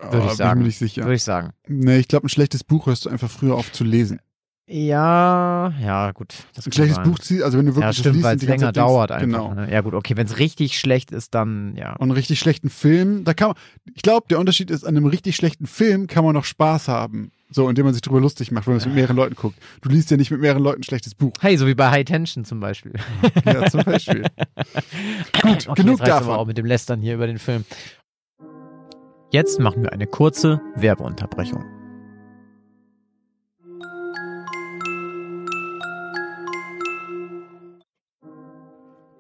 [0.00, 0.60] würde Oh, ich Bin ich sagen.
[0.60, 1.02] mir nicht sicher.
[1.02, 1.50] würde ich sagen.
[1.68, 4.20] Nee, ich glaube, ein schlechtes Buch hörst du einfach früher auf zu lesen.
[4.68, 6.34] Ja, ja, gut.
[6.54, 7.04] Das Ein schlechtes sein.
[7.10, 9.24] Buch, zieh- also wenn du wirklich Ja, stimmt, weil es länger Zeit denkst- dauert einfach.
[9.26, 9.54] Genau.
[9.54, 9.70] Ne?
[9.70, 11.92] Ja gut, okay, wenn es richtig schlecht ist, dann ja.
[11.92, 13.56] Und einen richtig schlechten Film, da kann man,
[13.94, 17.30] ich glaube, der Unterschied ist, an einem richtig schlechten Film kann man noch Spaß haben.
[17.48, 19.56] So, indem man sich drüber lustig macht, wenn man es mit mehreren Leuten guckt.
[19.80, 21.32] Du liest ja nicht mit mehreren Leuten ein schlechtes Buch.
[21.40, 22.94] Hey, so wie bei High Tension zum Beispiel.
[23.44, 24.22] Ja, zum Beispiel.
[25.42, 26.28] Gut, okay, genug jetzt davon.
[26.28, 27.64] Aber auch mit dem Lästern hier über den Film.
[29.30, 31.64] Jetzt machen wir eine kurze Werbeunterbrechung.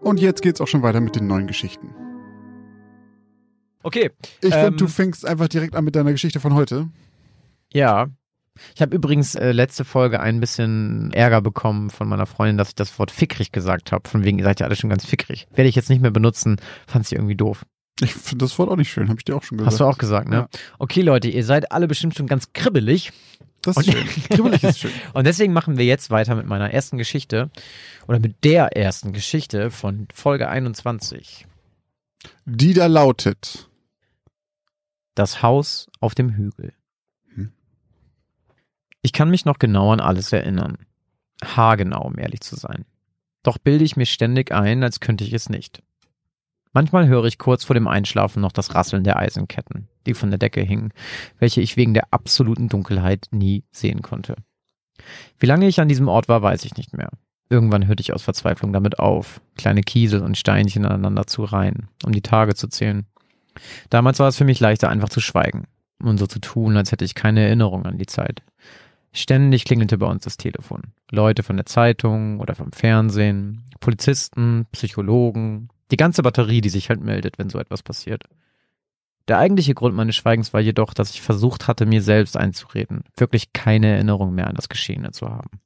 [0.00, 1.94] Und jetzt geht's auch schon weiter mit den neuen Geschichten.
[3.82, 4.10] Okay.
[4.40, 6.88] Ich ähm, finde, du fängst einfach direkt an mit deiner Geschichte von heute.
[7.76, 8.08] Ja.
[8.74, 12.74] Ich habe übrigens äh, letzte Folge ein bisschen Ärger bekommen von meiner Freundin, dass ich
[12.74, 14.08] das Wort fickrig gesagt habe.
[14.08, 15.46] Von wegen, ihr seid ja alle schon ganz fickrig.
[15.54, 16.56] Werde ich jetzt nicht mehr benutzen.
[16.86, 17.66] Fand sie irgendwie doof.
[18.00, 19.72] Ich finde das Wort auch nicht schön, habe ich dir auch schon gesagt.
[19.72, 20.36] Hast du auch gesagt, ne?
[20.36, 20.48] Ja.
[20.78, 23.12] Okay, Leute, ihr seid alle bestimmt schon ganz kribbelig.
[23.62, 24.06] Das ist Und- schön.
[24.30, 24.90] Kribbelig ist schön.
[25.14, 27.50] Und deswegen machen wir jetzt weiter mit meiner ersten Geschichte.
[28.06, 31.46] Oder mit der ersten Geschichte von Folge 21.
[32.46, 33.68] Die da lautet.
[35.14, 36.72] Das Haus auf dem Hügel.
[39.06, 40.78] Ich kann mich noch genau an alles erinnern.
[41.40, 42.84] Haargenau, um ehrlich zu sein.
[43.44, 45.80] Doch bilde ich mir ständig ein, als könnte ich es nicht.
[46.72, 50.40] Manchmal höre ich kurz vor dem Einschlafen noch das Rasseln der Eisenketten, die von der
[50.40, 50.92] Decke hingen,
[51.38, 54.34] welche ich wegen der absoluten Dunkelheit nie sehen konnte.
[55.38, 57.10] Wie lange ich an diesem Ort war, weiß ich nicht mehr.
[57.48, 62.10] Irgendwann hörte ich aus Verzweiflung damit auf, kleine Kiesel und Steinchen aneinander zu reihen, um
[62.10, 63.06] die Tage zu zählen.
[63.88, 65.68] Damals war es für mich leichter, einfach zu schweigen
[66.02, 68.42] und so zu tun, als hätte ich keine Erinnerung an die Zeit.
[69.16, 70.92] Ständig klingelte bei uns das Telefon.
[71.10, 77.00] Leute von der Zeitung oder vom Fernsehen, Polizisten, Psychologen, die ganze Batterie, die sich halt
[77.00, 78.24] meldet, wenn so etwas passiert.
[79.26, 83.54] Der eigentliche Grund meines Schweigens war jedoch, dass ich versucht hatte, mir selbst einzureden, wirklich
[83.54, 85.62] keine Erinnerung mehr an das Geschehene zu haben.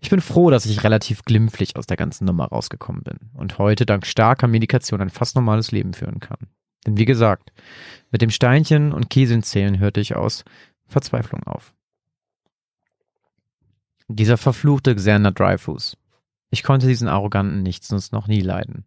[0.00, 3.86] Ich bin froh, dass ich relativ glimpflich aus der ganzen Nummer rausgekommen bin und heute
[3.86, 6.48] dank starker Medikation ein fast normales Leben führen kann.
[6.86, 7.50] Denn wie gesagt,
[8.10, 10.44] mit dem Steinchen und Kieseln zählen hörte ich aus
[10.86, 11.72] Verzweiflung auf.
[14.08, 15.96] Dieser verfluchte Xander Dreyfus.
[16.50, 18.84] Ich konnte diesen arroganten Nichtsnutz noch nie leiden.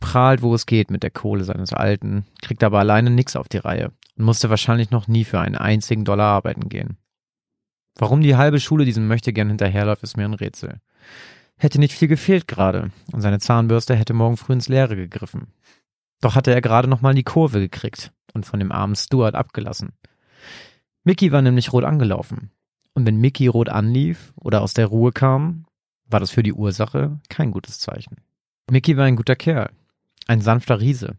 [0.00, 3.58] Prahlt, wo es geht mit der Kohle seines Alten, kriegt aber alleine nix auf die
[3.58, 6.96] Reihe und musste wahrscheinlich noch nie für einen einzigen Dollar arbeiten gehen.
[7.94, 10.80] Warum die halbe Schule diesem Möchtegern hinterherläuft, ist mir ein Rätsel.
[11.56, 15.46] Hätte nicht viel gefehlt gerade und seine Zahnbürste hätte morgen früh ins Leere gegriffen.
[16.20, 19.92] Doch hatte er gerade noch mal die Kurve gekriegt und von dem armen Stuart abgelassen.
[21.04, 22.50] Mickey war nämlich rot angelaufen.
[22.96, 25.66] Und wenn Mickey rot anlief oder aus der Ruhe kam,
[26.06, 28.16] war das für die Ursache kein gutes Zeichen.
[28.70, 29.70] Mickey war ein guter Kerl,
[30.26, 31.18] ein sanfter Riese.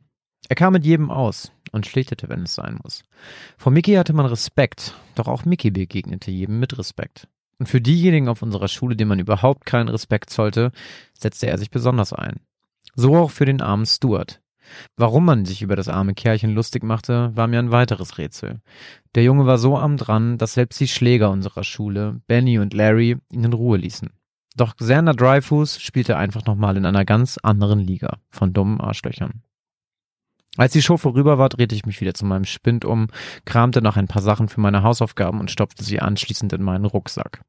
[0.49, 3.03] Er kam mit jedem aus und schlichtete, wenn es sein muss.
[3.59, 7.27] Vor Mickey hatte man Respekt, doch auch Mickey begegnete jedem mit Respekt.
[7.59, 10.71] Und für diejenigen auf unserer Schule, denen man überhaupt keinen Respekt zollte,
[11.13, 12.39] setzte er sich besonders ein.
[12.95, 14.41] So auch für den armen Stuart.
[14.95, 18.61] Warum man sich über das arme Kerlchen lustig machte, war mir ein weiteres Rätsel.
[19.15, 23.17] Der Junge war so arm dran, dass selbst die Schläger unserer Schule, Benny und Larry,
[23.31, 24.09] ihn in Ruhe ließen.
[24.55, 29.43] Doch Xander Dreyfus spielte einfach nochmal in einer ganz anderen Liga von dummen Arschlöchern.
[30.57, 33.07] Als die Show vorüber war, drehte ich mich wieder zu meinem Spind um,
[33.45, 37.41] kramte nach ein paar Sachen für meine Hausaufgaben und stopfte sie anschließend in meinen Rucksack.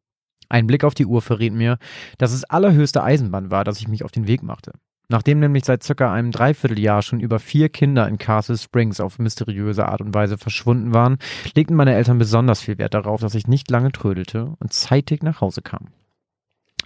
[0.50, 1.78] Ein Blick auf die Uhr verriet mir,
[2.18, 4.72] dass es allerhöchste Eisenbahn war, dass ich mich auf den Weg machte.
[5.11, 9.88] Nachdem nämlich seit circa einem Dreivierteljahr schon über vier Kinder in Castle Springs auf mysteriöse
[9.88, 11.18] Art und Weise verschwunden waren,
[11.55, 15.40] legten meine Eltern besonders viel Wert darauf, dass ich nicht lange trödelte und zeitig nach
[15.40, 15.88] Hause kam.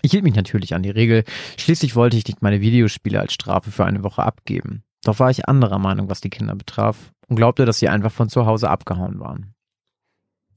[0.02, 1.24] Ich hielt mich natürlich an die Regel,
[1.56, 4.84] schließlich wollte ich nicht meine Videospiele als Strafe für eine Woche abgeben.
[5.04, 8.28] Doch war ich anderer Meinung, was die Kinder betraf, und glaubte, dass sie einfach von
[8.28, 9.54] zu Hause abgehauen waren.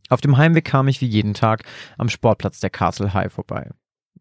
[0.10, 1.64] Auf dem Heimweg kam ich wie jeden Tag
[1.98, 3.72] am Sportplatz der Castle High vorbei.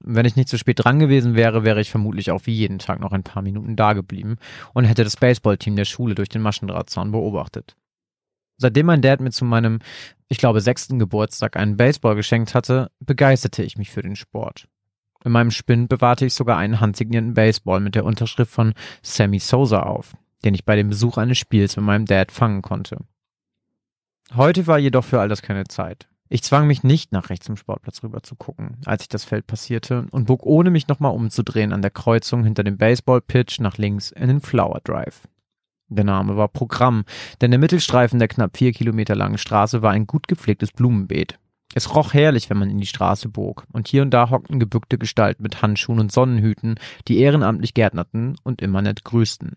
[0.06, 3.00] Wenn ich nicht zu spät dran gewesen wäre, wäre ich vermutlich auch wie jeden Tag
[3.00, 4.36] noch ein paar Minuten da geblieben
[4.74, 7.74] und hätte das Baseballteam der Schule durch den Maschendrahtzaun beobachtet.
[8.58, 9.78] Seitdem mein Dad mir zu meinem,
[10.28, 14.68] ich glaube, sechsten Geburtstag einen Baseball geschenkt hatte, begeisterte ich mich für den Sport.
[15.24, 19.80] In meinem Spind bewahrte ich sogar einen handsignierten Baseball mit der Unterschrift von Sammy Sosa
[19.80, 20.14] auf,
[20.44, 22.98] den ich bei dem Besuch eines Spiels mit meinem Dad fangen konnte.
[24.34, 26.08] Heute war jedoch für all das keine Zeit.
[26.30, 29.46] Ich zwang mich nicht, nach rechts zum Sportplatz rüber zu gucken, als ich das Feld
[29.46, 34.10] passierte, und bog ohne mich nochmal umzudrehen an der Kreuzung hinter dem Baseball-Pitch nach links
[34.10, 35.28] in den Flower Drive.
[35.88, 37.04] Der Name war Programm,
[37.40, 41.38] denn der Mittelstreifen der knapp vier Kilometer langen Straße war ein gut gepflegtes Blumenbeet.
[41.74, 44.96] Es roch herrlich, wenn man in die Straße bog, und hier und da hockten gebückte
[44.96, 49.56] Gestalten mit Handschuhen und Sonnenhüten, die ehrenamtlich gärtnerten und immer nett grüßten.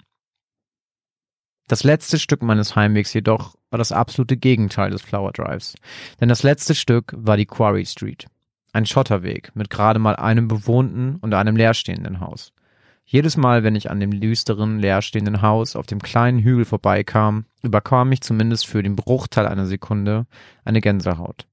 [1.69, 5.75] Das letzte Stück meines Heimwegs jedoch war das absolute Gegenteil des Flower Drives,
[6.21, 8.25] denn das letzte Stück war die Quarry Street.
[8.71, 12.53] Ein Schotterweg mit gerade mal einem bewohnten und einem leerstehenden Haus.
[13.03, 18.09] Jedes Mal, wenn ich an dem düsteren, leerstehenden Haus auf dem kleinen Hügel vorbeikam, überkam
[18.09, 20.25] mich zumindest für den Bruchteil einer Sekunde
[20.63, 21.47] eine Gänsehaut.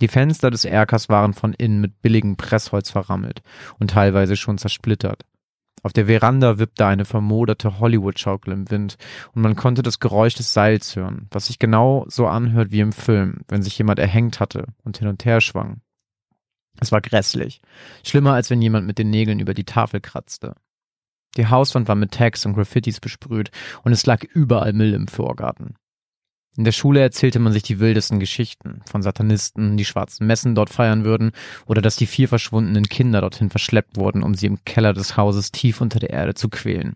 [0.00, 3.42] Die Fenster des Erkers waren von innen mit billigem Pressholz verrammelt
[3.80, 5.24] und teilweise schon zersplittert.
[5.84, 8.96] Auf der Veranda wippte eine vermoderte Hollywood-Schaukel im Wind
[9.34, 12.92] und man konnte das Geräusch des Seils hören, was sich genau so anhört wie im
[12.92, 15.82] Film, wenn sich jemand erhängt hatte und hin und her schwang.
[16.80, 17.60] Es war grässlich.
[18.02, 20.56] Schlimmer, als wenn jemand mit den Nägeln über die Tafel kratzte.
[21.36, 23.50] Die Hauswand war mit Tags und Graffitis besprüht
[23.82, 25.74] und es lag überall Müll im Vorgarten.
[26.56, 30.70] In der Schule erzählte man sich die wildesten Geschichten von Satanisten, die schwarzen Messen dort
[30.70, 31.32] feiern würden
[31.66, 35.50] oder dass die vier verschwundenen Kinder dorthin verschleppt wurden, um sie im Keller des Hauses
[35.50, 36.94] tief unter der Erde zu quälen.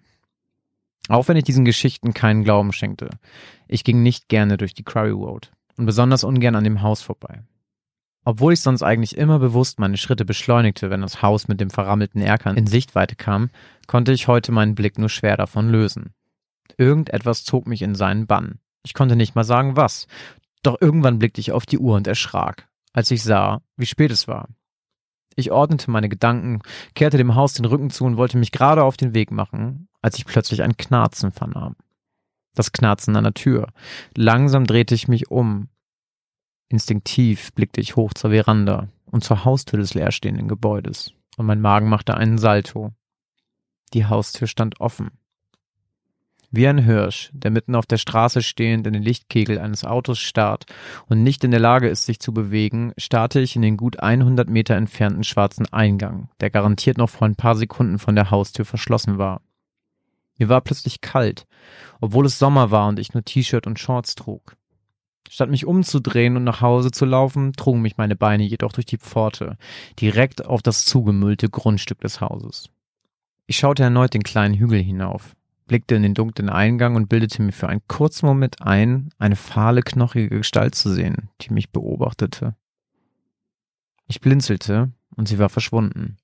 [1.08, 3.10] Auch wenn ich diesen Geschichten keinen Glauben schenkte,
[3.66, 7.42] ich ging nicht gerne durch die Quarry Road und besonders ungern an dem Haus vorbei.
[8.24, 12.20] Obwohl ich sonst eigentlich immer bewusst meine Schritte beschleunigte, wenn das Haus mit dem verrammelten
[12.20, 13.48] Erkern in Sichtweite kam,
[13.86, 16.12] konnte ich heute meinen Blick nur schwer davon lösen.
[16.76, 18.58] Irgendetwas zog mich in seinen Bann.
[18.82, 20.06] Ich konnte nicht mal sagen, was.
[20.62, 24.28] Doch irgendwann blickte ich auf die Uhr und erschrak, als ich sah, wie spät es
[24.28, 24.48] war.
[25.36, 26.60] Ich ordnete meine Gedanken,
[26.94, 30.18] kehrte dem Haus den Rücken zu und wollte mich gerade auf den Weg machen, als
[30.18, 31.76] ich plötzlich ein Knarzen vernahm.
[32.54, 33.68] Das Knarzen an der Tür.
[34.16, 35.68] Langsam drehte ich mich um.
[36.68, 41.88] Instinktiv blickte ich hoch zur Veranda und zur Haustür des leerstehenden Gebäudes, und mein Magen
[41.88, 42.92] machte einen Salto.
[43.94, 45.12] Die Haustür stand offen.
[46.50, 50.64] Wie ein Hirsch, der mitten auf der Straße stehend in den Lichtkegel eines Autos starrt
[51.06, 54.48] und nicht in der Lage ist, sich zu bewegen, starrte ich in den gut 100
[54.48, 59.18] Meter entfernten schwarzen Eingang, der garantiert noch vor ein paar Sekunden von der Haustür verschlossen
[59.18, 59.42] war.
[60.38, 61.46] Mir war plötzlich kalt,
[62.00, 64.56] obwohl es Sommer war und ich nur T-Shirt und Shorts trug.
[65.28, 68.96] Statt mich umzudrehen und nach Hause zu laufen, trugen mich meine Beine jedoch durch die
[68.96, 69.58] Pforte,
[70.00, 72.70] direkt auf das zugemüllte Grundstück des Hauses.
[73.46, 75.34] Ich schaute erneut den kleinen Hügel hinauf,
[75.68, 79.82] blickte in den dunklen Eingang und bildete mir für einen kurzen Moment ein, eine fahle,
[79.82, 82.56] knochige Gestalt zu sehen, die mich beobachtete.
[84.08, 86.16] Ich blinzelte und sie war verschwunden.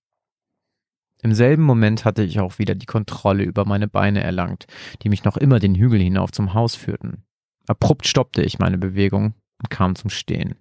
[1.22, 4.66] Im selben Moment hatte ich auch wieder die Kontrolle über meine Beine erlangt,
[5.02, 7.24] die mich noch immer den Hügel hinauf zum Haus führten.
[7.66, 10.56] Abrupt stoppte ich meine Bewegung und kam zum Stehen.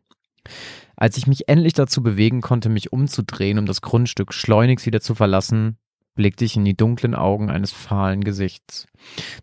[0.96, 5.16] Als ich mich endlich dazu bewegen konnte, mich umzudrehen, um das Grundstück schleunigst wieder zu
[5.16, 5.78] verlassen,
[6.16, 8.88] blickte ich in die dunklen Augen eines fahlen Gesichts.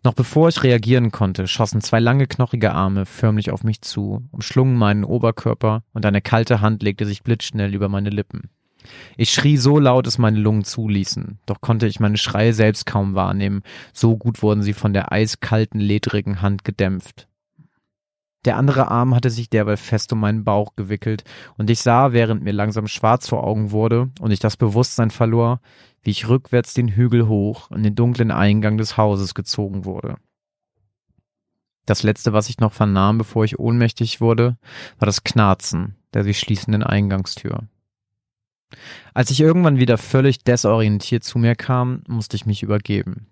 [0.03, 4.77] Noch bevor ich reagieren konnte, schossen zwei lange knochige Arme förmlich auf mich zu, umschlungen
[4.77, 8.49] meinen Oberkörper und eine kalte Hand legte sich blitzschnell über meine Lippen.
[9.15, 13.13] Ich schrie so laut, es meine Lungen zuließen, doch konnte ich meine Schreie selbst kaum
[13.13, 13.61] wahrnehmen,
[13.93, 17.27] so gut wurden sie von der eiskalten, ledrigen Hand gedämpft.
[18.45, 21.23] Der andere Arm hatte sich derweil fest um meinen Bauch gewickelt,
[21.57, 25.61] und ich sah, während mir langsam schwarz vor Augen wurde und ich das Bewusstsein verlor,
[26.01, 30.15] wie ich rückwärts den Hügel hoch in den dunklen Eingang des Hauses gezogen wurde.
[31.85, 34.57] Das letzte, was ich noch vernahm, bevor ich ohnmächtig wurde,
[34.99, 37.67] war das Knarzen der sich schließenden Eingangstür.
[39.13, 43.27] Als ich irgendwann wieder völlig desorientiert zu mir kam, musste ich mich übergeben.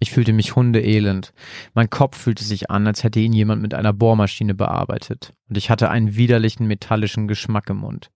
[0.00, 1.32] Ich fühlte mich hundeelend.
[1.74, 5.70] Mein Kopf fühlte sich an, als hätte ihn jemand mit einer Bohrmaschine bearbeitet, und ich
[5.70, 8.10] hatte einen widerlichen metallischen Geschmack im Mund.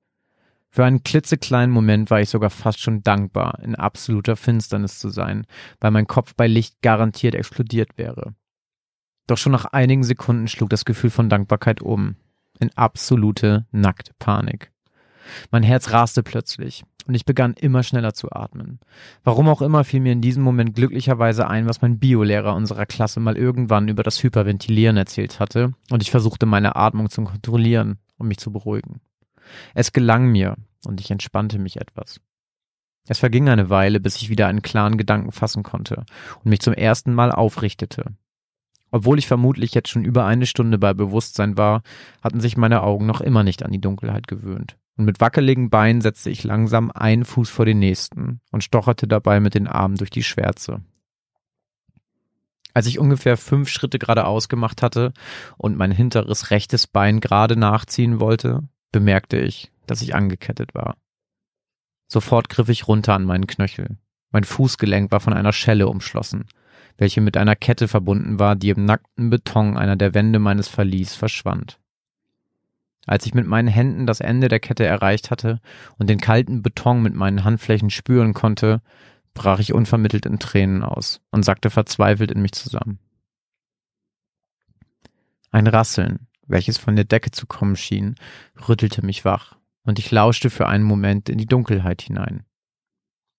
[0.77, 5.47] Für einen klitzekleinen Moment war ich sogar fast schon dankbar, in absoluter Finsternis zu sein,
[5.81, 8.35] weil mein Kopf bei Licht garantiert explodiert wäre.
[9.27, 12.17] Doch schon nach einigen Sekunden schlug das Gefühl von Dankbarkeit um,
[12.61, 14.71] in absolute, nackte Panik.
[15.51, 18.79] Mein Herz raste plötzlich und ich begann immer schneller zu atmen.
[19.25, 23.19] Warum auch immer fiel mir in diesem Moment glücklicherweise ein, was mein Biolehrer unserer Klasse
[23.19, 28.29] mal irgendwann über das Hyperventilieren erzählt hatte, und ich versuchte meine Atmung zu kontrollieren, um
[28.29, 29.01] mich zu beruhigen.
[29.75, 32.21] Es gelang mir, und ich entspannte mich etwas.
[33.09, 36.05] Es verging eine Weile, bis ich wieder einen klaren Gedanken fassen konnte
[36.43, 38.13] und mich zum ersten Mal aufrichtete.
[38.91, 41.83] Obwohl ich vermutlich jetzt schon über eine Stunde bei Bewusstsein war,
[42.23, 44.77] hatten sich meine Augen noch immer nicht an die Dunkelheit gewöhnt.
[44.97, 49.41] Und mit wackeligen Beinen setzte ich langsam einen Fuß vor den nächsten und stocherte dabei
[49.41, 50.81] mit den Armen durch die Schwärze.
[52.73, 55.13] Als ich ungefähr fünf Schritte geradeaus gemacht hatte
[55.57, 60.97] und mein hinteres rechtes Bein gerade nachziehen wollte, bemerkte ich, dass ich angekettet war.
[62.09, 63.99] Sofort griff ich runter an meinen Knöchel.
[64.31, 66.47] Mein Fußgelenk war von einer Schelle umschlossen,
[66.97, 71.15] welche mit einer Kette verbunden war, die im nackten Beton einer der Wände meines Verlies
[71.15, 71.79] verschwand.
[73.07, 75.61] Als ich mit meinen Händen das Ende der Kette erreicht hatte
[75.99, 78.81] und den kalten Beton mit meinen Handflächen spüren konnte,
[79.35, 82.99] brach ich unvermittelt in Tränen aus und sackte verzweifelt in mich zusammen.
[85.51, 88.17] Ein Rasseln, welches von der Decke zu kommen schien,
[88.69, 89.57] rüttelte mich wach
[89.87, 92.45] und ich lauschte für einen Moment in die Dunkelheit hinein.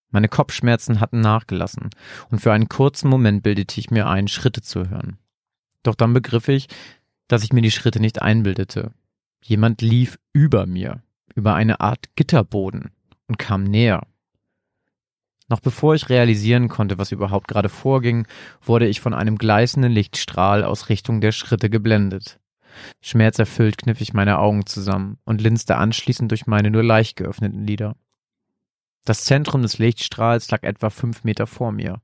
[0.10, 1.90] Meine Kopfschmerzen hatten nachgelassen,
[2.30, 5.18] und für einen kurzen Moment bildete ich mir ein, Schritte zu hören.
[5.84, 6.68] Doch dann begriff ich,
[7.28, 8.94] dass ich mir die Schritte nicht einbildete.
[9.44, 11.04] Jemand lief über mir,
[11.36, 12.92] über eine Art Gitterboden
[13.28, 14.08] und kam näher.
[15.50, 18.28] Noch bevor ich realisieren konnte, was überhaupt gerade vorging,
[18.62, 22.40] wurde ich von einem gleißenden Lichtstrahl aus Richtung der Schritte geblendet.
[23.02, 27.96] Schmerzerfüllt kniff ich meine Augen zusammen und linste anschließend durch meine nur leicht geöffneten Lider.
[29.06, 32.02] Das Zentrum des Lichtstrahls lag etwa fünf Meter vor mir,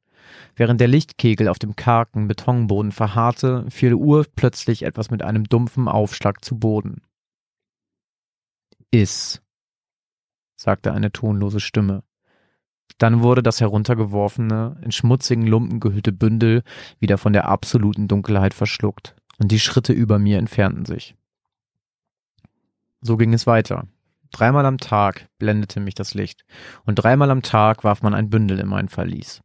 [0.56, 5.88] Während der Lichtkegel auf dem kargen Betonboden verharrte, fiel Uhr plötzlich etwas mit einem dumpfen
[5.88, 7.02] Aufschlag zu Boden.
[8.92, 9.42] Iss,
[10.56, 12.04] sagte eine tonlose Stimme.
[13.00, 16.64] Dann wurde das heruntergeworfene, in schmutzigen Lumpen gehüllte Bündel
[17.00, 21.15] wieder von der absoluten Dunkelheit verschluckt, und die Schritte über mir entfernten sich.
[23.02, 23.88] So ging es weiter.
[24.32, 26.43] Dreimal am Tag blendete mich das Licht,
[26.86, 29.41] und dreimal am Tag warf man ein Bündel in mein Verlies.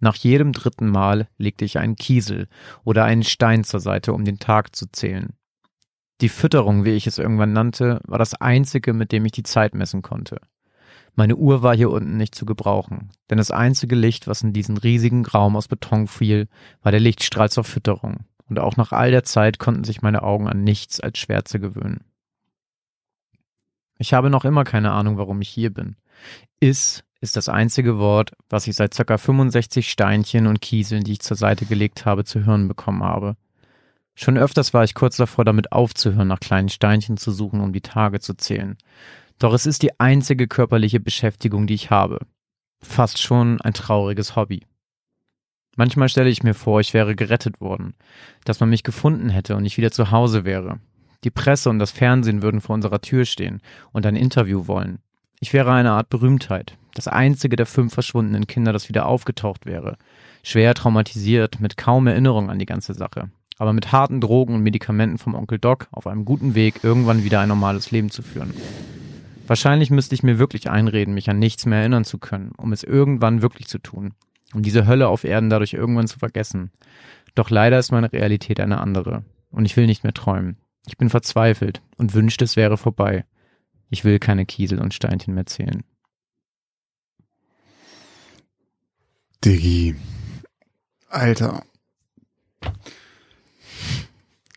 [0.00, 2.48] Nach jedem dritten Mal legte ich einen Kiesel
[2.84, 5.34] oder einen Stein zur Seite, um den Tag zu zählen.
[6.20, 9.74] Die Fütterung, wie ich es irgendwann nannte, war das einzige, mit dem ich die Zeit
[9.74, 10.40] messen konnte.
[11.14, 14.76] Meine Uhr war hier unten nicht zu gebrauchen, denn das einzige Licht, was in diesen
[14.76, 16.48] riesigen Raum aus Beton fiel,
[16.82, 20.48] war der Lichtstrahl zur Fütterung, und auch nach all der Zeit konnten sich meine Augen
[20.48, 22.04] an nichts als Schwärze gewöhnen.
[23.98, 25.96] Ich habe noch immer keine Ahnung, warum ich hier bin.
[26.60, 29.18] Is ist das einzige Wort, was ich seit ca.
[29.18, 33.36] 65 Steinchen und Kieseln, die ich zur Seite gelegt habe, zu hören bekommen habe.
[34.14, 37.80] Schon öfters war ich kurz davor, damit aufzuhören, nach kleinen Steinchen zu suchen, um die
[37.80, 38.76] Tage zu zählen.
[39.38, 42.20] Doch es ist die einzige körperliche Beschäftigung, die ich habe.
[42.80, 44.66] Fast schon ein trauriges Hobby.
[45.78, 47.94] Manchmal stelle ich mir vor, ich wäre gerettet worden,
[48.44, 50.80] dass man mich gefunden hätte und ich wieder zu Hause wäre.
[51.22, 53.60] Die Presse und das Fernsehen würden vor unserer Tür stehen
[53.92, 54.98] und ein Interview wollen.
[55.38, 59.98] Ich wäre eine Art Berühmtheit, das einzige der fünf verschwundenen Kinder, das wieder aufgetaucht wäre.
[60.42, 65.18] Schwer traumatisiert, mit kaum Erinnerung an die ganze Sache, aber mit harten Drogen und Medikamenten
[65.18, 68.52] vom Onkel Doc auf einem guten Weg, irgendwann wieder ein normales Leben zu führen.
[69.46, 72.82] Wahrscheinlich müsste ich mir wirklich einreden, mich an nichts mehr erinnern zu können, um es
[72.82, 74.14] irgendwann wirklich zu tun,
[74.54, 76.70] um diese Hölle auf Erden dadurch irgendwann zu vergessen.
[77.34, 80.56] Doch leider ist meine Realität eine andere, und ich will nicht mehr träumen.
[80.86, 83.24] Ich bin verzweifelt und wünschte, es wäre vorbei.
[83.90, 85.84] Ich will keine Kiesel und Steinchen mehr zählen.
[89.44, 89.94] Diggi.
[91.08, 91.64] Alter.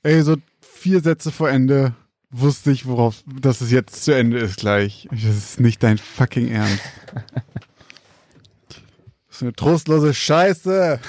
[0.03, 1.95] Ey, so vier Sätze vor Ende
[2.31, 5.07] wusste ich, worauf, dass es jetzt zu Ende ist gleich.
[5.11, 6.81] Das ist nicht dein fucking Ernst.
[9.41, 10.99] Ist eine trostlose Scheiße.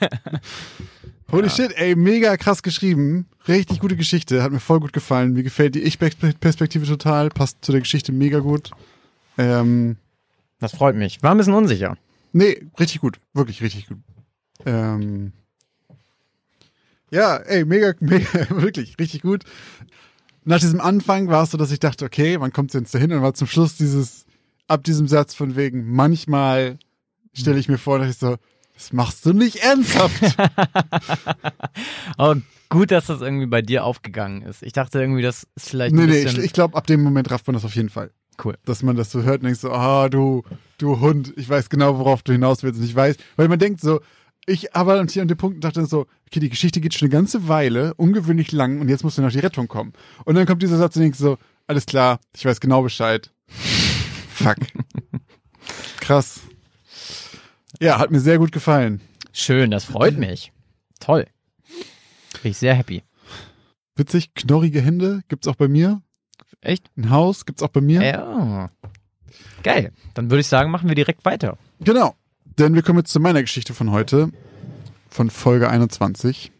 [1.30, 1.52] Holy ja.
[1.52, 3.26] shit, ey, mega krass geschrieben.
[3.46, 5.34] Richtig gute Geschichte, hat mir voll gut gefallen.
[5.34, 8.70] Mir gefällt die Ich-Perspektive total, passt zu der Geschichte mega gut.
[9.36, 9.96] Ähm,
[10.60, 11.22] das freut mich.
[11.22, 11.98] War ein bisschen unsicher.
[12.32, 13.20] Nee, richtig gut.
[13.34, 13.98] Wirklich richtig gut.
[14.64, 15.34] Ähm,
[17.10, 19.44] ja, ey, mega, mega, wirklich, richtig gut.
[20.46, 23.12] Nach diesem Anfang war es so, dass ich dachte, okay, wann kommt es jetzt dahin?
[23.12, 24.24] Und war zum Schluss dieses,
[24.68, 26.78] ab diesem Satz von wegen, manchmal
[27.40, 28.36] stelle ich mir vor, dass ich so,
[28.74, 30.36] das machst du nicht ernsthaft.
[32.18, 32.34] oh,
[32.68, 34.62] gut, dass das irgendwie bei dir aufgegangen ist.
[34.62, 35.94] Ich dachte irgendwie, das ist vielleicht.
[35.94, 38.10] Nee, nee, ich, ich glaube, ab dem Moment rafft man das auf jeden Fall.
[38.42, 38.56] Cool.
[38.66, 40.42] Dass man das so hört und denkt so, ah, du,
[40.76, 42.78] du Hund, ich weiß genau, worauf du hinaus willst.
[42.78, 44.00] Und ich weiß, weil man denkt so,
[44.46, 47.48] ich aber hier an dem Punkt dachte so, okay, die Geschichte geht schon eine ganze
[47.48, 49.92] Weile, ungewöhnlich lang und jetzt muss noch die Rettung kommen.
[50.24, 53.32] Und dann kommt dieser Satz und denkst so, alles klar, ich weiß genau Bescheid.
[53.48, 54.58] Fuck.
[56.00, 56.40] Krass.
[57.80, 59.00] Ja, hat mir sehr gut gefallen.
[59.32, 60.52] Schön, das freut mich.
[60.98, 61.26] Toll.
[62.42, 63.02] Bin ich sehr happy.
[63.96, 66.02] Witzig, knorrige Hände gibt's auch bei mir.
[66.60, 66.90] Echt?
[66.96, 68.02] Ein Haus gibt's auch bei mir.
[68.02, 68.70] Ja.
[69.62, 69.92] Geil.
[70.14, 71.58] Dann würde ich sagen, machen wir direkt weiter.
[71.80, 72.14] Genau.
[72.58, 74.30] Denn wir kommen jetzt zu meiner Geschichte von heute,
[75.10, 76.52] von Folge 21.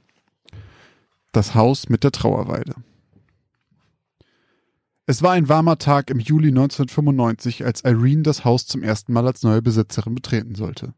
[1.33, 2.75] Das Haus mit der Trauerweide.
[5.07, 9.27] Es war ein warmer Tag im Juli 1995, als Irene das Haus zum ersten Mal
[9.27, 10.95] als neue Besitzerin betreten sollte.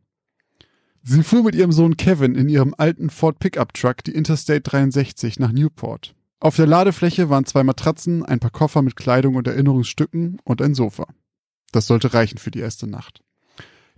[1.11, 5.39] Sie fuhr mit ihrem Sohn Kevin in ihrem alten Ford Pickup Truck die Interstate 63
[5.39, 6.15] nach Newport.
[6.39, 10.75] Auf der Ladefläche waren zwei Matratzen, ein paar Koffer mit Kleidung und Erinnerungsstücken und ein
[10.75, 11.07] Sofa.
[11.73, 13.23] Das sollte reichen für die erste Nacht.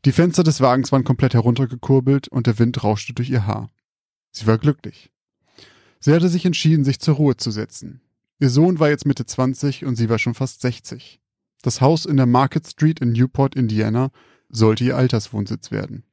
[0.05, 3.71] Die Fenster des Wagens waren komplett heruntergekurbelt und der Wind rauschte durch ihr Haar.
[4.31, 5.11] Sie war glücklich.
[5.99, 8.03] Sie hatte sich entschieden, sich zur Ruhe zu setzen.
[8.39, 11.21] Ihr Sohn war jetzt Mitte 20 und sie war schon fast 60.
[11.63, 14.13] Das Haus in der Market Street in Newport, Indiana,
[14.49, 16.05] sollte ihr Alterswohnsitz werden.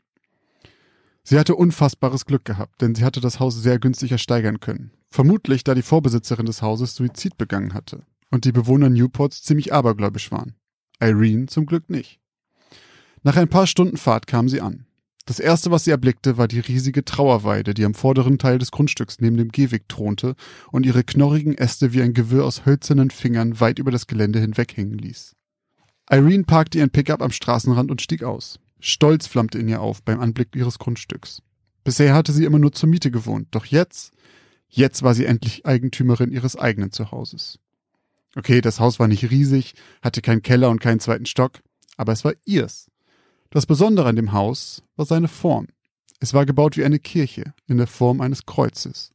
[1.30, 4.92] Sie hatte unfassbares Glück gehabt, denn sie hatte das Haus sehr günstig ersteigern können.
[5.10, 10.32] Vermutlich, da die Vorbesitzerin des Hauses Suizid begangen hatte und die Bewohner Newports ziemlich abergläubisch
[10.32, 10.56] waren.
[11.02, 12.22] Irene zum Glück nicht.
[13.24, 14.86] Nach ein paar Stunden Fahrt kam sie an.
[15.26, 19.20] Das erste, was sie erblickte, war die riesige Trauerweide, die am vorderen Teil des Grundstücks
[19.20, 20.34] neben dem Gehweg thronte
[20.72, 24.98] und ihre knorrigen Äste wie ein Gewirr aus hölzernen Fingern weit über das Gelände hinweghängen
[24.98, 25.36] ließ.
[26.10, 28.62] Irene parkte ihren Pickup am Straßenrand und stieg aus.
[28.80, 31.42] Stolz flammte in ihr auf beim Anblick ihres Grundstücks.
[31.84, 34.14] Bisher hatte sie immer nur zur Miete gewohnt, doch jetzt,
[34.68, 37.60] jetzt war sie endlich Eigentümerin ihres eigenen Zuhauses.
[38.36, 41.62] Okay, das Haus war nicht riesig, hatte keinen Keller und keinen zweiten Stock,
[41.96, 42.92] aber es war ihrs.
[43.50, 45.68] Das Besondere an dem Haus war seine Form.
[46.20, 49.12] Es war gebaut wie eine Kirche in der Form eines Kreuzes.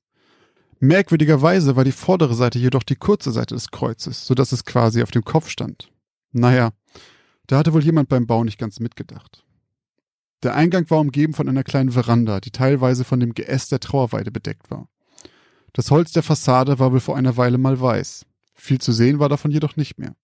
[0.80, 5.02] Merkwürdigerweise war die vordere Seite jedoch die kurze Seite des Kreuzes, so dass es quasi
[5.02, 5.92] auf dem Kopf stand.
[6.32, 6.72] Naja,
[7.46, 9.44] da hatte wohl jemand beim Bau nicht ganz mitgedacht.
[10.43, 14.32] Der Eingang war umgeben von einer kleinen Veranda, die teilweise von dem Geäst der Trauerweide
[14.32, 14.88] bedeckt war.
[15.72, 18.26] Das Holz der Fassade war wohl vor einer Weile mal weiß.
[18.55, 20.14] Viel zu sehen war davon jedoch nicht mehr.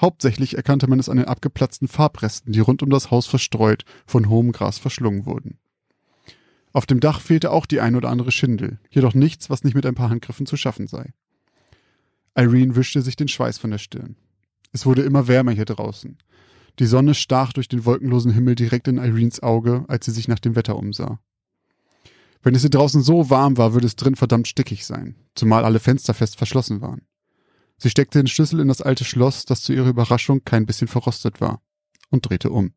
[0.00, 4.28] Hauptsächlich erkannte man es an den abgeplatzten Farbresten, die rund um das Haus verstreut von
[4.28, 5.58] hohem Gras verschlungen wurden.
[6.72, 9.86] Auf dem Dach fehlte auch die ein oder andere Schindel, jedoch nichts, was nicht mit
[9.86, 11.14] ein paar Handgriffen zu schaffen sei.
[12.34, 14.16] Irene wischte sich den Schweiß von der Stirn.
[14.72, 16.18] Es wurde immer wärmer hier draußen.
[16.78, 20.38] Die Sonne stach durch den wolkenlosen Himmel direkt in Irenes Auge, als sie sich nach
[20.38, 21.20] dem Wetter umsah.
[22.42, 25.80] Wenn es hier draußen so warm war, würde es drin verdammt stickig sein, zumal alle
[25.80, 27.02] Fenster fest verschlossen waren.
[27.78, 31.40] Sie steckte den Schlüssel in das alte Schloss, das zu ihrer Überraschung kein bisschen verrostet
[31.40, 31.60] war,
[32.10, 32.72] und drehte um.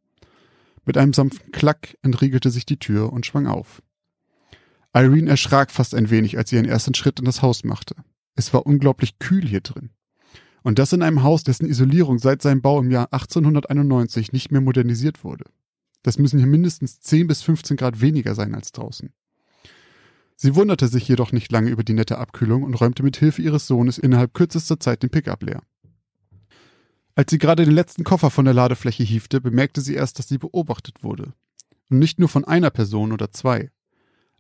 [0.86, 3.84] Mit einem sanften Klack entriegelte sich die Tür und schwang auf.
[4.94, 7.96] Irene erschrak fast ein wenig, als sie ihren ersten Schritt in das Haus machte.
[8.36, 9.92] Es war unglaublich kühl hier drin.
[10.70, 14.62] Und das in einem Haus, dessen Isolierung seit seinem Bau im Jahr 1891 nicht mehr
[14.62, 15.46] modernisiert wurde.
[16.04, 19.12] Das müssen hier mindestens 10 bis 15 Grad weniger sein als draußen.
[20.36, 23.66] Sie wunderte sich jedoch nicht lange über die nette Abkühlung und räumte mit Hilfe ihres
[23.66, 25.64] Sohnes innerhalb kürzester Zeit den Pickup leer.
[27.16, 30.38] Als sie gerade den letzten Koffer von der Ladefläche hiefte, bemerkte sie erst, dass sie
[30.38, 31.34] beobachtet wurde.
[31.90, 33.72] Und nicht nur von einer Person oder zwei.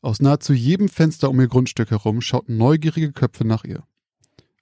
[0.04, 3.82] Aus nahezu jedem Fenster um ihr Grundstück herum schauten neugierige Köpfe nach ihr.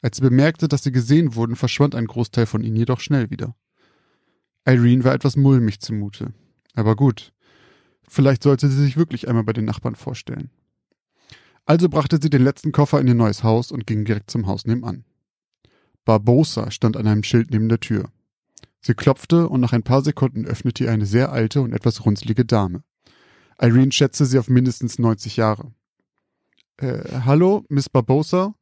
[0.02, 3.56] Als sie bemerkte, dass sie gesehen wurden, verschwand ein Großteil von ihnen jedoch schnell wieder.
[4.66, 6.34] Irene war etwas mulmig zumute.
[6.76, 7.34] Aber gut.
[8.08, 10.52] Vielleicht sollte sie sich wirklich einmal bei den Nachbarn vorstellen.
[11.66, 14.66] Also brachte sie den letzten Koffer in ihr neues Haus und ging direkt zum Haus
[14.66, 15.04] nebenan.
[16.06, 18.10] Barbosa stand an einem Schild neben der Tür.
[18.80, 22.46] Sie klopfte und nach ein paar Sekunden öffnete ihr eine sehr alte und etwas runzlige
[22.46, 22.84] Dame.
[23.60, 25.74] Irene schätzte sie auf mindestens 90 Jahre.
[26.78, 28.54] Äh, hallo, Miss Barbosa?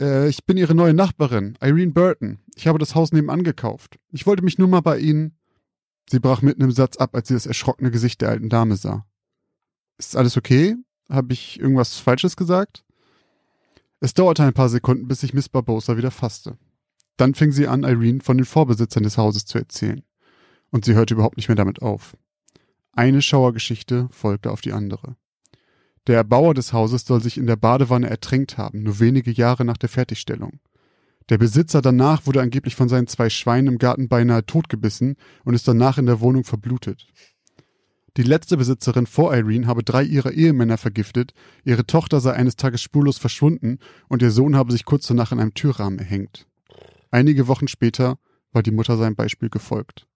[0.00, 2.38] Äh, ich bin Ihre neue Nachbarin, Irene Burton.
[2.54, 3.98] Ich habe das Haus nebenan gekauft.
[4.12, 5.36] Ich wollte mich nur mal bei Ihnen.
[6.08, 9.06] Sie brach mitten im Satz ab, als sie das erschrockene Gesicht der alten Dame sah.
[9.98, 10.76] Ist alles okay?
[11.08, 12.84] Habe ich irgendwas Falsches gesagt?
[14.00, 16.58] Es dauerte ein paar Sekunden, bis sich Miss Barbosa wieder fasste.
[17.16, 20.02] Dann fing sie an, Irene von den Vorbesitzern des Hauses zu erzählen.
[20.70, 22.16] Und sie hörte überhaupt nicht mehr damit auf.
[22.92, 25.16] Eine Schauergeschichte folgte auf die andere.
[26.06, 29.76] Der Erbauer des Hauses soll sich in der Badewanne ertränkt haben, nur wenige Jahre nach
[29.76, 30.60] der Fertigstellung.
[31.28, 35.66] Der Besitzer danach wurde angeblich von seinen zwei Schweinen im Garten beinahe totgebissen und ist
[35.66, 37.06] danach in der Wohnung verblutet.
[38.16, 41.34] Die letzte Besitzerin vor Irene habe drei ihrer Ehemänner vergiftet,
[41.64, 43.78] ihre Tochter sei eines Tages spurlos verschwunden
[44.08, 46.46] und ihr Sohn habe sich kurz danach in einem Türrahmen erhängt.
[47.10, 48.18] Einige Wochen später
[48.52, 50.06] war die Mutter seinem Beispiel gefolgt.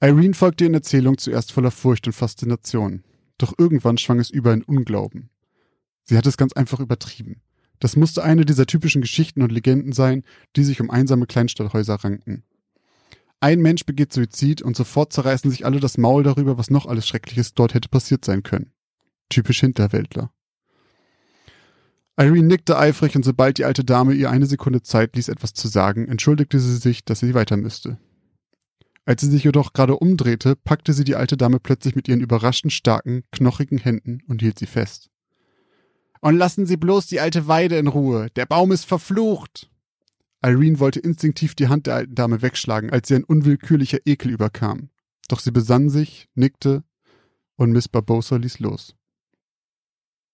[0.00, 3.04] Irene folgte in Erzählung zuerst voller Furcht und Faszination.
[3.38, 5.30] Doch irgendwann schwang es über in Unglauben.
[6.02, 7.40] Sie hat es ganz einfach übertrieben.
[7.80, 10.24] Das musste eine dieser typischen Geschichten und Legenden sein,
[10.56, 12.42] die sich um einsame Kleinstadthäuser ranken.
[13.40, 17.06] Ein Mensch begeht Suizid und sofort zerreißen sich alle das Maul darüber, was noch alles
[17.06, 18.72] Schreckliches dort hätte passiert sein können.
[19.28, 20.32] Typisch Hinterwäldler.
[22.16, 25.68] Irene nickte eifrig und sobald die alte Dame ihr eine Sekunde Zeit ließ, etwas zu
[25.68, 27.98] sagen, entschuldigte sie sich, dass sie weiter müsste.
[29.08, 32.74] Als sie sich jedoch gerade umdrehte, packte sie die alte Dame plötzlich mit ihren überraschend
[32.74, 35.08] starken, knochigen Händen und hielt sie fest.
[36.20, 38.28] Und lassen Sie bloß die alte Weide in Ruhe.
[38.36, 39.70] Der Baum ist verflucht.
[40.42, 44.90] Irene wollte instinktiv die Hand der alten Dame wegschlagen, als sie ein unwillkürlicher Ekel überkam.
[45.28, 46.84] Doch sie besann sich, nickte
[47.56, 48.94] und Miss Barbosa ließ los.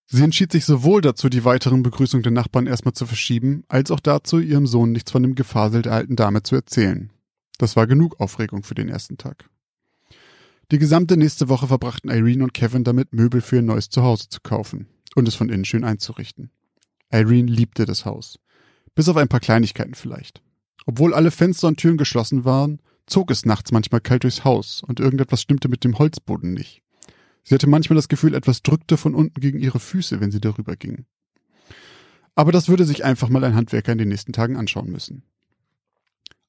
[0.06, 4.00] Sie entschied sich sowohl dazu, die weiteren Begrüßungen der Nachbarn erstmal zu verschieben, als auch
[4.00, 7.13] dazu, ihrem Sohn nichts von dem Gefasel der alten Dame zu erzählen.
[7.58, 9.48] Das war genug Aufregung für den ersten Tag.
[10.70, 14.40] Die gesamte nächste Woche verbrachten Irene und Kevin damit, Möbel für ihr neues Zuhause zu
[14.40, 16.50] kaufen und es von innen schön einzurichten.
[17.12, 18.38] Irene liebte das Haus.
[18.94, 20.42] Bis auf ein paar Kleinigkeiten vielleicht.
[20.86, 25.00] Obwohl alle Fenster und Türen geschlossen waren, zog es nachts manchmal kalt durchs Haus und
[25.00, 26.82] irgendetwas stimmte mit dem Holzboden nicht.
[27.42, 30.76] Sie hatte manchmal das Gefühl, etwas drückte von unten gegen ihre Füße, wenn sie darüber
[30.76, 31.04] ging.
[32.34, 35.22] Aber das würde sich einfach mal ein Handwerker in den nächsten Tagen anschauen müssen.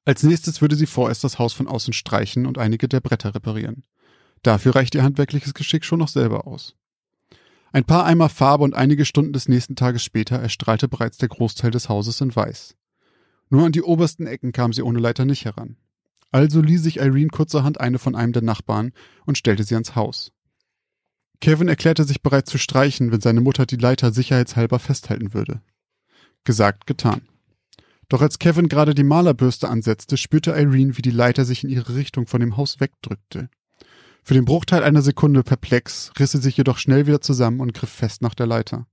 [0.06, 3.82] Als nächstes würde sie vorerst das Haus von außen streichen und einige der Bretter reparieren.
[4.42, 6.76] Dafür reicht ihr handwerkliches Geschick schon noch selber aus.
[7.72, 11.72] Ein paar Eimer Farbe und einige Stunden des nächsten Tages später erstrahlte bereits der Großteil
[11.72, 12.76] des Hauses in Weiß.
[13.50, 15.76] Nur an die obersten Ecken kam sie ohne Leiter nicht heran.
[16.30, 18.92] Also lieh sich Irene kurzerhand eine von einem der Nachbarn
[19.24, 20.30] und stellte sie ans Haus.
[21.40, 25.62] Kevin erklärte sich bereit zu streichen, wenn seine Mutter die Leiter sicherheitshalber festhalten würde.
[26.44, 27.22] Gesagt, getan.
[28.08, 31.94] Doch als Kevin gerade die Malerbürste ansetzte, spürte Irene, wie die Leiter sich in ihre
[31.94, 33.48] Richtung von dem Haus wegdrückte.
[34.22, 37.90] Für den Bruchteil einer Sekunde perplex riss sie sich jedoch schnell wieder zusammen und griff
[37.90, 38.86] fest nach der Leiter.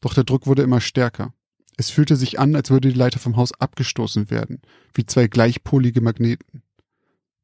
[0.00, 1.34] Doch der Druck wurde immer stärker.
[1.76, 4.60] Es fühlte sich an, als würde die Leiter vom Haus abgestoßen werden,
[4.94, 6.62] wie zwei gleichpolige Magneten.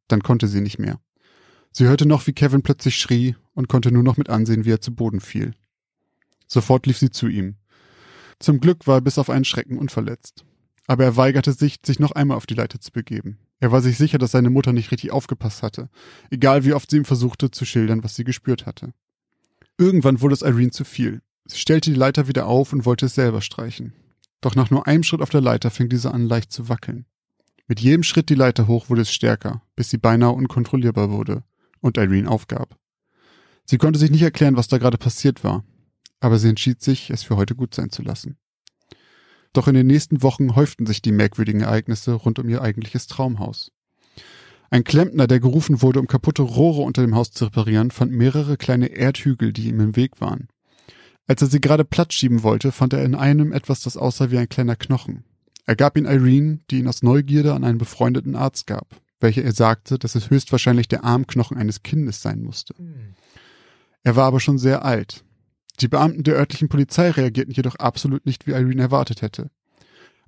[0.09, 1.01] Dann konnte sie nicht mehr.
[1.71, 4.81] Sie hörte noch, wie Kevin plötzlich schrie und konnte nur noch mit ansehen, wie er
[4.81, 5.55] zu Boden fiel.
[6.47, 7.57] Sofort lief sie zu ihm.
[8.39, 10.45] Zum Glück war er bis auf einen Schrecken unverletzt.
[10.87, 13.39] Aber er weigerte sich, sich noch einmal auf die Leiter zu begeben.
[13.61, 15.89] Er war sich sicher, dass seine Mutter nicht richtig aufgepasst hatte,
[16.31, 18.93] egal wie oft sie ihm versuchte zu schildern, was sie gespürt hatte.
[19.79, 21.23] Irgendwann wurde es Irene zu viel.
[21.45, 23.93] Sie stellte die Leiter wieder auf und wollte es selber streichen.
[24.41, 27.07] Doch nach nur einem Schritt auf der Leiter fing diese an leicht zu wackeln.
[27.69, 31.45] Mit jedem Schritt die Leiter hoch wurde es stärker, bis sie beinahe unkontrollierbar wurde
[31.81, 32.77] und Irene aufgab.
[33.65, 35.65] Sie konnte sich nicht erklären, was da gerade passiert war,
[36.21, 38.37] aber sie entschied sich, es für heute gut sein zu lassen.
[39.53, 43.71] Doch in den nächsten Wochen häuften sich die merkwürdigen Ereignisse rund um ihr eigentliches Traumhaus.
[44.71, 48.57] Ein Klempner, der gerufen wurde, um kaputte Rohre unter dem Haus zu reparieren, fand mehrere
[48.57, 50.49] kleine Erdhügel, die ihm im Weg waren.
[51.27, 54.39] Als er sie gerade platt schieben wollte, fand er in einem etwas, das aussah wie
[54.39, 55.25] ein kleiner Knochen.
[55.67, 58.87] Er gab ihn Irene, die ihn aus Neugierde an einen befreundeten Arzt gab,
[59.21, 62.75] welcher ihr sagte, dass es höchstwahrscheinlich der Armknochen eines Kindes sein musste.
[62.79, 63.15] Hm.
[64.03, 65.23] Er war aber schon sehr alt.
[65.83, 69.51] Die Beamten der örtlichen Polizei reagierten jedoch absolut nicht, wie Irene erwartet hätte.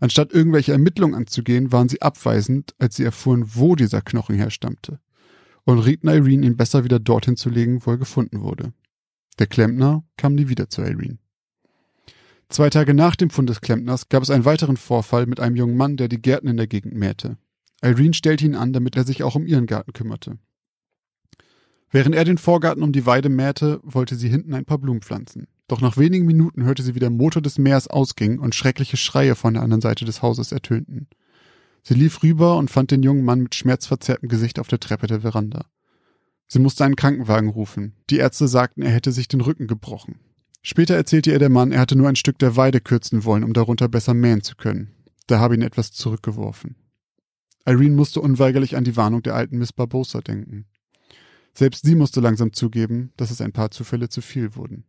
[0.01, 4.99] Anstatt irgendwelche Ermittlungen anzugehen, waren sie abweisend, als sie erfuhren, wo dieser Knochen herstammte,
[5.63, 8.73] und rieten Irene, ihn besser wieder dorthin zu legen, wo er gefunden wurde.
[9.39, 11.19] Der Klempner kam nie wieder zu Irene.
[12.49, 15.77] Zwei Tage nach dem Fund des Klempners gab es einen weiteren Vorfall mit einem jungen
[15.77, 17.37] Mann, der die Gärten in der Gegend mähte.
[17.81, 20.39] Irene stellte ihn an, damit er sich auch um ihren Garten kümmerte.
[21.95, 25.47] Während er den Vorgarten um die Weide mähte, wollte sie hinten ein paar Blumen pflanzen.
[25.69, 29.37] Doch nach wenigen Minuten hörte sie, wie der Motor des Meers ausging und schreckliche Schreie
[29.37, 31.07] von der anderen Seite des Hauses ertönten.
[31.85, 35.21] Sie lief rüber und fand den jungen Mann mit schmerzverzerrtem Gesicht auf der Treppe der
[35.21, 35.67] Veranda.
[36.49, 37.95] Sie musste einen Krankenwagen rufen.
[38.11, 40.19] Die Ärzte sagten, er hätte sich den Rücken gebrochen.
[40.63, 43.53] Später erzählte ihr der Mann, er hatte nur ein Stück der Weide kürzen wollen, um
[43.53, 44.91] darunter besser mähen zu können.
[45.29, 46.75] Da habe ihn etwas zurückgeworfen.
[47.65, 50.67] Irene musste unweigerlich an die Warnung der alten Miss Barbosa denken.
[51.57, 54.85] Selbst sie musste langsam zugeben, dass es ein paar Zufälle zu viel wurden.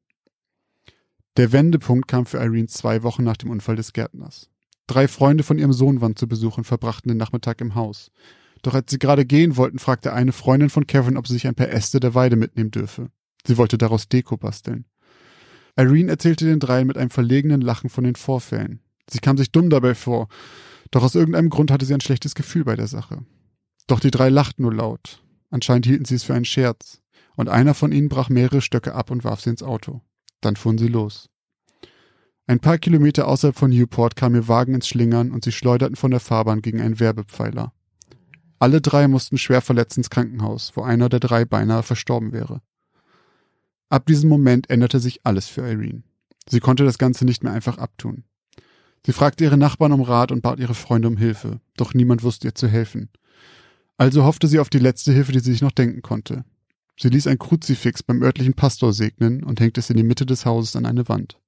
[1.37, 4.49] Der Wendepunkt kam für Irene zwei Wochen nach dem Unfall des Gärtners.
[4.87, 8.11] Drei Freunde von ihrem Sohn waren zu Besuch und verbrachten den Nachmittag im Haus.
[8.61, 11.55] Doch als sie gerade gehen wollten, fragte eine Freundin von Kevin, ob sie sich ein
[11.55, 13.09] paar Äste der Weide mitnehmen dürfe.
[13.45, 14.85] Sie wollte daraus Deko basteln.
[15.75, 18.79] Irene erzählte den dreien mit einem verlegenen Lachen von den Vorfällen.
[19.09, 20.29] Sie kam sich dumm dabei vor,
[20.89, 23.25] doch aus irgendeinem Grund hatte sie ein schlechtes Gefühl bei der Sache.
[23.87, 25.21] Doch die drei lachten nur laut.
[25.49, 27.01] Anscheinend hielten sie es für einen Scherz,
[27.35, 30.01] und einer von ihnen brach mehrere Stöcke ab und warf sie ins Auto.
[30.41, 31.29] Dann fuhren sie los.
[32.47, 36.11] Ein paar Kilometer außerhalb von Newport kam ihr Wagen ins Schlingern und sie schleuderten von
[36.11, 37.73] der Fahrbahn gegen einen Werbepfeiler.
[38.59, 42.61] Alle drei mussten schwer verletzt ins Krankenhaus, wo einer der drei beinahe verstorben wäre.
[43.89, 46.03] Ab diesem Moment änderte sich alles für Irene.
[46.47, 48.23] Sie konnte das Ganze nicht mehr einfach abtun.
[49.05, 52.47] Sie fragte ihre Nachbarn um Rat und bat ihre Freunde um Hilfe, doch niemand wusste
[52.47, 53.09] ihr zu helfen.
[53.97, 56.43] Also hoffte sie auf die letzte Hilfe, die sie sich noch denken konnte.
[56.97, 60.45] Sie ließ ein Kruzifix beim örtlichen Pastor segnen und hängte es in die Mitte des
[60.45, 61.39] Hauses an eine Wand.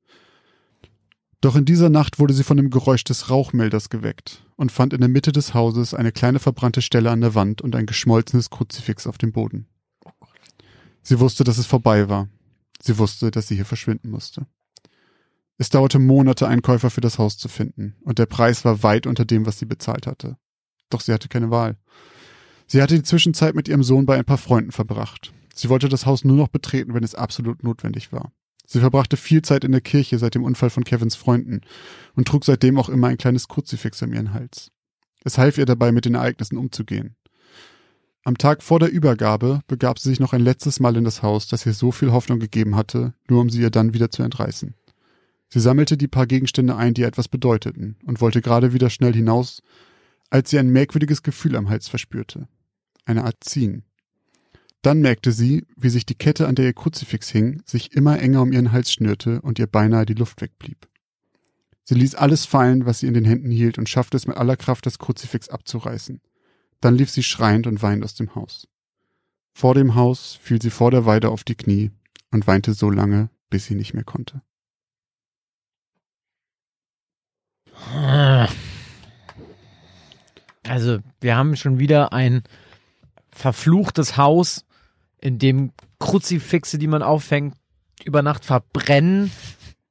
[1.39, 5.01] Doch in dieser Nacht wurde sie von dem Geräusch des Rauchmelders geweckt und fand in
[5.01, 9.05] der Mitte des Hauses eine kleine verbrannte Stelle an der Wand und ein geschmolzenes Kruzifix
[9.05, 9.67] auf dem Boden.
[11.03, 12.27] Sie wusste, dass es vorbei war.
[12.81, 14.47] Sie wusste, dass sie hier verschwinden musste.
[15.57, 19.07] Es dauerte Monate, einen Käufer für das Haus zu finden, und der Preis war weit
[19.07, 20.37] unter dem, was sie bezahlt hatte.
[20.89, 21.77] Doch sie hatte keine Wahl.
[22.67, 25.33] Sie hatte die Zwischenzeit mit ihrem Sohn bei ein paar Freunden verbracht.
[25.55, 28.31] Sie wollte das Haus nur noch betreten, wenn es absolut notwendig war.
[28.65, 31.61] Sie verbrachte viel Zeit in der Kirche seit dem Unfall von Kevins Freunden
[32.15, 34.71] und trug seitdem auch immer ein kleines Kruzifix an ihren Hals.
[35.23, 37.15] Es half ihr dabei, mit den Ereignissen umzugehen.
[38.23, 41.47] Am Tag vor der Übergabe begab sie sich noch ein letztes Mal in das Haus,
[41.47, 44.75] das ihr so viel Hoffnung gegeben hatte, nur um sie ihr dann wieder zu entreißen.
[45.47, 49.63] Sie sammelte die paar Gegenstände ein, die etwas bedeuteten, und wollte gerade wieder schnell hinaus,
[50.29, 52.49] als sie ein merkwürdiges Gefühl am Hals verspürte.
[53.07, 53.83] Eine Art Ziehen.
[54.81, 58.41] Dann merkte sie, wie sich die Kette, an der ihr Kruzifix hing, sich immer enger
[58.41, 60.89] um ihren Hals schnürte und ihr beinahe die Luft wegblieb.
[61.85, 64.57] Sie ließ alles fallen, was sie in den Händen hielt, und schaffte es mit aller
[64.57, 66.19] Kraft, das Kruzifix abzureißen.
[66.81, 68.67] Dann lief sie schreiend und weinend aus dem Haus.
[69.53, 71.91] Vor dem Haus fiel sie vor der Weide auf die Knie
[72.31, 74.41] und weinte so lange, bis sie nicht mehr konnte.
[80.67, 82.43] Also, wir haben schon wieder ein
[83.37, 84.65] verfluchtes Haus,
[85.19, 87.55] in dem Kruzifixe, die man aufhängt,
[88.03, 89.31] über Nacht verbrennen.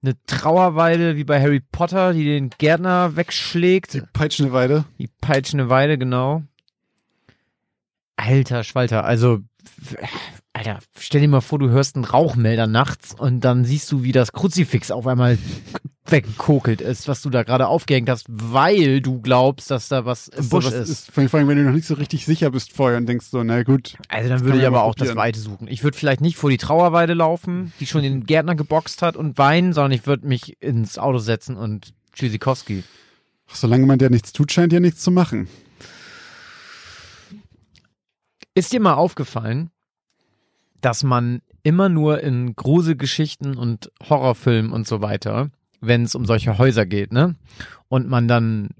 [0.02, 3.94] Eine Trauerweide wie bei Harry Potter, die den Gärtner wegschlägt.
[3.94, 4.84] Die peitschende Weide.
[4.98, 6.42] Die peitschende Weide, genau.
[8.16, 9.40] Alter Schwalter, also
[10.52, 14.12] Alter, stell dir mal vor, du hörst einen Rauchmelder nachts und dann siehst du, wie
[14.12, 15.38] das Kruzifix auf einmal
[16.10, 20.48] weggekokelt ist, was du da gerade aufgehängt hast, weil du glaubst, dass da was im
[20.48, 21.10] Busch was ist.
[21.10, 23.62] Vor allem, wenn du noch nicht so richtig sicher bist vorher und denkst so, na
[23.62, 23.96] gut.
[24.08, 25.16] Also dann würde ich aber auch das probieren.
[25.16, 25.68] Weite suchen.
[25.68, 29.38] Ich würde vielleicht nicht vor die Trauerweide laufen, die schon den Gärtner geboxt hat und
[29.38, 32.84] weinen, sondern ich würde mich ins Auto setzen und Tschüssikowski.
[33.48, 35.48] Solange man der nichts tut, scheint ja nichts zu machen.
[38.54, 39.70] Ist dir mal aufgefallen,
[40.80, 45.50] dass man immer nur in Gruselgeschichten und Horrorfilmen und so weiter,
[45.86, 47.34] wenn es um solche Häuser geht, ne?
[47.88, 48.70] Und man dann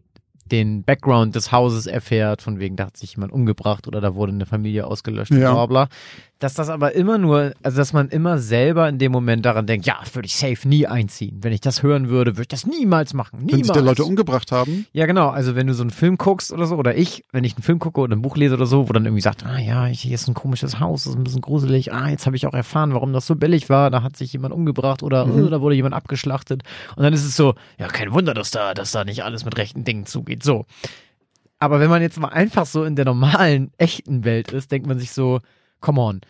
[0.50, 4.32] den Background des Hauses erfährt, von wegen, da hat sich jemand umgebracht oder da wurde
[4.32, 5.52] eine Familie ausgelöscht, Ja.
[5.52, 5.88] bla bla.
[6.38, 9.86] Dass das aber immer nur, also dass man immer selber in dem Moment daran denkt,
[9.86, 11.38] ja, würde ich safe nie einziehen.
[11.40, 13.38] Wenn ich das hören würde, würde ich das niemals machen.
[13.38, 13.52] Niemals.
[13.52, 14.86] Wenn sich da Leute umgebracht haben.
[14.92, 15.30] Ja, genau.
[15.30, 17.78] Also wenn du so einen Film guckst oder so, oder ich, wenn ich einen Film
[17.78, 20.28] gucke oder ein Buch lese oder so, wo dann irgendwie sagt, ah ja, hier ist
[20.28, 23.14] ein komisches Haus, das ist ein bisschen gruselig, ah, jetzt habe ich auch erfahren, warum
[23.14, 25.50] das so billig war, da hat sich jemand umgebracht oder Mhm.
[25.50, 26.64] da wurde jemand abgeschlachtet.
[26.96, 29.56] Und dann ist es so, ja, kein Wunder, dass da, dass da nicht alles mit
[29.56, 30.42] rechten Dingen zugeht.
[30.42, 30.66] So.
[31.58, 34.98] Aber wenn man jetzt mal einfach so in der normalen, echten Welt ist, denkt man
[34.98, 35.40] sich so,
[35.80, 36.20] come on.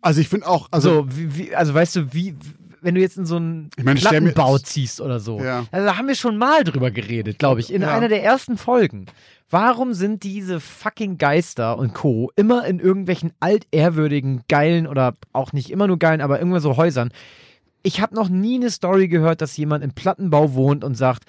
[0.00, 2.34] Also ich finde auch, also so, wie, wie, also weißt du, wie,
[2.80, 5.40] wenn du jetzt in so einen Ich meine, Plattenbau ziehst oder so.
[5.42, 5.66] Ja.
[5.70, 7.94] Also da haben wir schon mal drüber geredet, glaube ich, in Ja.
[7.94, 9.06] einer der ersten Folgen.
[9.50, 12.30] Warum sind diese fucking Geister und Co.
[12.36, 17.10] immer in irgendwelchen altehrwürdigen, geilen oder auch nicht immer nur geilen, aber irgendwann so Häusern?
[17.86, 21.22] Ich habe noch nie eine Story gehört, dass jemand im Plattenbau wohnt und sagt,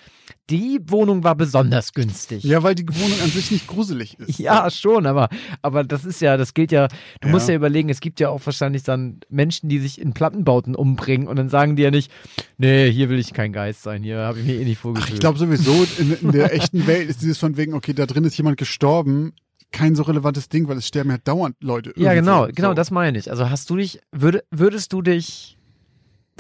[0.50, 2.44] die Wohnung war besonders günstig.
[2.44, 4.40] ja, weil die Wohnung an sich nicht gruselig ist.
[4.40, 5.30] Ja, schon, aber,
[5.62, 6.88] aber das ist ja, das gilt ja,
[7.22, 7.32] du Ja.
[7.34, 11.28] musst ja überlegen, es gibt ja auch wahrscheinlich dann Menschen, die sich in Plattenbauten umbringen
[11.28, 12.12] und dann sagen die ja nicht,
[12.58, 15.14] nee, hier will ich kein Geist sein, hier habe ich mir eh nicht vorgestellt.
[15.14, 18.24] ich glaube sowieso, in, in der echten Welt ist dieses von wegen, okay, da drin
[18.24, 19.34] ist jemand gestorben,
[19.72, 21.94] kein so relevantes Ding, weil es sterben ja dauernd Leute.
[21.98, 22.56] ja, genau, irgendwo.
[22.56, 22.74] genau, so.
[22.74, 23.30] das meine ich.
[23.30, 25.54] Also hast du dich, würd, würdest du dich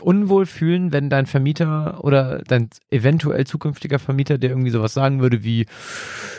[0.01, 5.43] unwohl fühlen, wenn dein Vermieter oder dein eventuell zukünftiger Vermieter dir irgendwie sowas sagen würde
[5.43, 5.65] wie,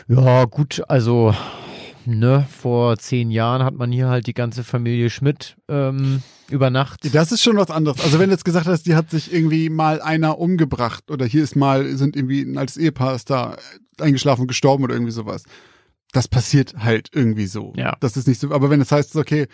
[0.07, 1.33] ja gut, also
[2.05, 7.13] ne, vor zehn Jahren hat man hier halt die ganze Familie Schmidt ähm, über Nacht.
[7.13, 8.01] Das ist schon was anderes.
[8.01, 11.43] Also wenn du jetzt gesagt hast, die hat sich irgendwie mal einer umgebracht oder hier
[11.43, 13.57] ist mal, sind irgendwie ein altes Ehepaar ist da
[13.99, 15.43] eingeschlafen und gestorben oder irgendwie sowas.
[16.11, 17.73] Das passiert halt irgendwie so.
[17.75, 17.95] Ja.
[17.99, 19.47] Das ist nicht so, aber wenn es heißt, okay,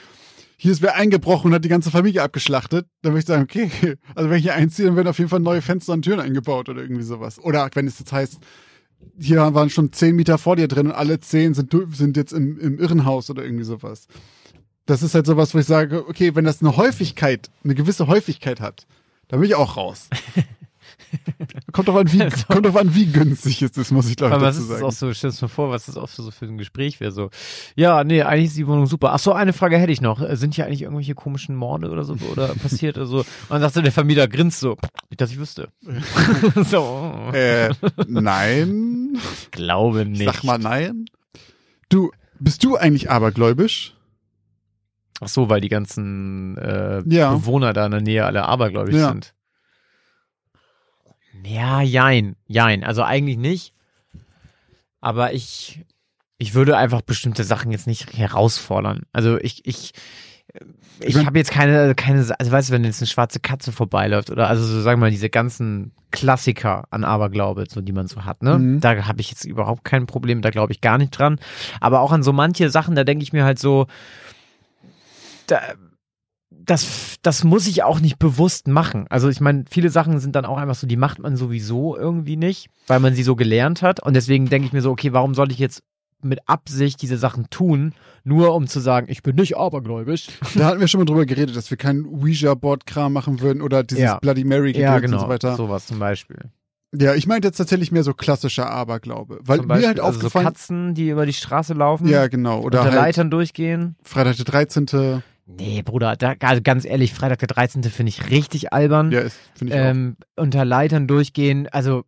[0.58, 3.70] hier ist wer eingebrochen und hat die ganze Familie abgeschlachtet, dann würde ich sagen, okay,
[4.16, 6.70] also wenn ich hier einziehe, dann werden auf jeden Fall neue Fenster und Türen eingebaut
[6.70, 7.40] oder irgendwie sowas.
[7.40, 8.40] Oder wenn es jetzt heißt,
[9.20, 12.58] hier waren schon zehn Mieter vor dir drin und alle zehn sind, sind jetzt im,
[12.60, 14.08] im Irrenhaus oder irgendwie sowas.
[14.86, 18.62] Das ist halt sowas, wo ich sage, okay, wenn das eine Häufigkeit, eine gewisse Häufigkeit
[18.62, 18.86] hat,
[19.28, 20.10] dann bin ich auch raus.
[21.72, 24.36] kommt doch an, wie, kommt doch an, wie günstig es ist, muss ich glaube ich
[24.38, 24.88] Aber was dazu ist das sagen.
[24.88, 27.12] auch so, stell dir mal vor, was das auch für so für ein Gespräch wäre
[27.12, 27.30] so.
[27.76, 29.14] Ja, nee, eigentlich ist die Wohnung super.
[29.14, 30.22] Ach so, eine Frage hätte ich noch.
[30.22, 33.18] Äh, Sind hier eigentlich irgendwelche komischen Morde oder so oder passiert oder so?
[33.20, 34.78] Und dann sagte der Vermieter grinst so,
[35.10, 35.70] nicht, dass ich wüsste.
[36.70, 37.70] so, Äh,
[38.08, 39.18] nein.
[39.52, 40.26] glaube nicht.
[40.26, 41.06] Sag mal nein.
[41.90, 43.94] Du, bist du eigentlich abergläubisch?
[45.22, 47.32] Ach so, weil die ganzen äh, Ja.
[47.34, 49.10] Bewohner da in der Nähe alle abergläubig Ja.
[49.10, 49.34] sind.
[51.44, 52.84] Ja, jein, jein.
[52.84, 53.74] Also eigentlich nicht.
[55.02, 55.86] Aber ich,
[56.38, 59.04] ich würde einfach bestimmte Sachen jetzt nicht herausfordern.
[59.12, 59.94] Also ich, ich,
[61.00, 64.48] ich habe jetzt keine, keine, also weißt du, wenn jetzt eine schwarze Katze vorbeiläuft oder
[64.48, 68.42] also so sagen wir mal diese ganzen Klassiker an Aberglaube, so die man so hat,
[68.42, 68.58] ne?
[68.58, 68.80] Mhm.
[68.80, 71.40] Da habe ich jetzt überhaupt kein Problem, da glaube ich gar nicht dran.
[71.82, 73.88] Aber auch an so manche Sachen, da denke ich mir halt so,
[75.48, 75.62] da,
[76.66, 79.06] das, das muss ich auch nicht bewusst machen.
[79.10, 82.38] Also ich meine, viele Sachen sind dann auch einfach so, die macht man sowieso irgendwie
[82.38, 84.02] nicht, weil man sie so gelernt hat.
[84.02, 85.84] Und deswegen denke ich mir so, okay, warum soll ich jetzt
[86.22, 87.94] mit Absicht diese Sachen tun,
[88.24, 90.28] nur um zu sagen, ich bin nicht abergläubisch.
[90.56, 94.04] Da hatten wir schon mal drüber geredet, dass wir keinen Ouija-Board-Kram machen würden oder dieses
[94.04, 94.18] Ja.
[94.20, 95.20] Bloody mary Ja, und genau.
[95.20, 95.56] so weiter.
[95.56, 96.38] Sowas zum Beispiel.
[96.98, 99.40] Ja, ich meinte jetzt tatsächlich mehr so klassischer Aberglaube.
[99.44, 102.28] Weil zum Beispiel mir halt also so aufgefallen Katzen, die über die Straße laufen, Ja,
[102.28, 102.60] genau.
[102.62, 103.96] Oder unter halt Leitern durchgehen.
[104.02, 105.22] Freitag der 13.
[105.48, 107.84] Nee, Bruder, da, also ganz ehrlich, Freitag der 13.
[107.84, 109.12] finde ich richtig albern.
[109.12, 111.68] Ja, ist, finde ich ähm, unter Leitern durchgehen.
[111.72, 112.04] Also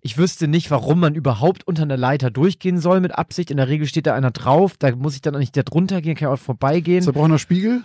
[0.00, 3.50] ich wüsste nicht, warum man überhaupt unter einer Leiter durchgehen soll mit Absicht.
[3.50, 6.00] In der Regel steht da einer drauf, da muss ich dann auch nicht da drunter
[6.00, 6.44] gehen, kann ich auch auch.
[6.44, 7.02] vorbeigehen.
[7.02, 7.84] Zerbrochener Spiegel?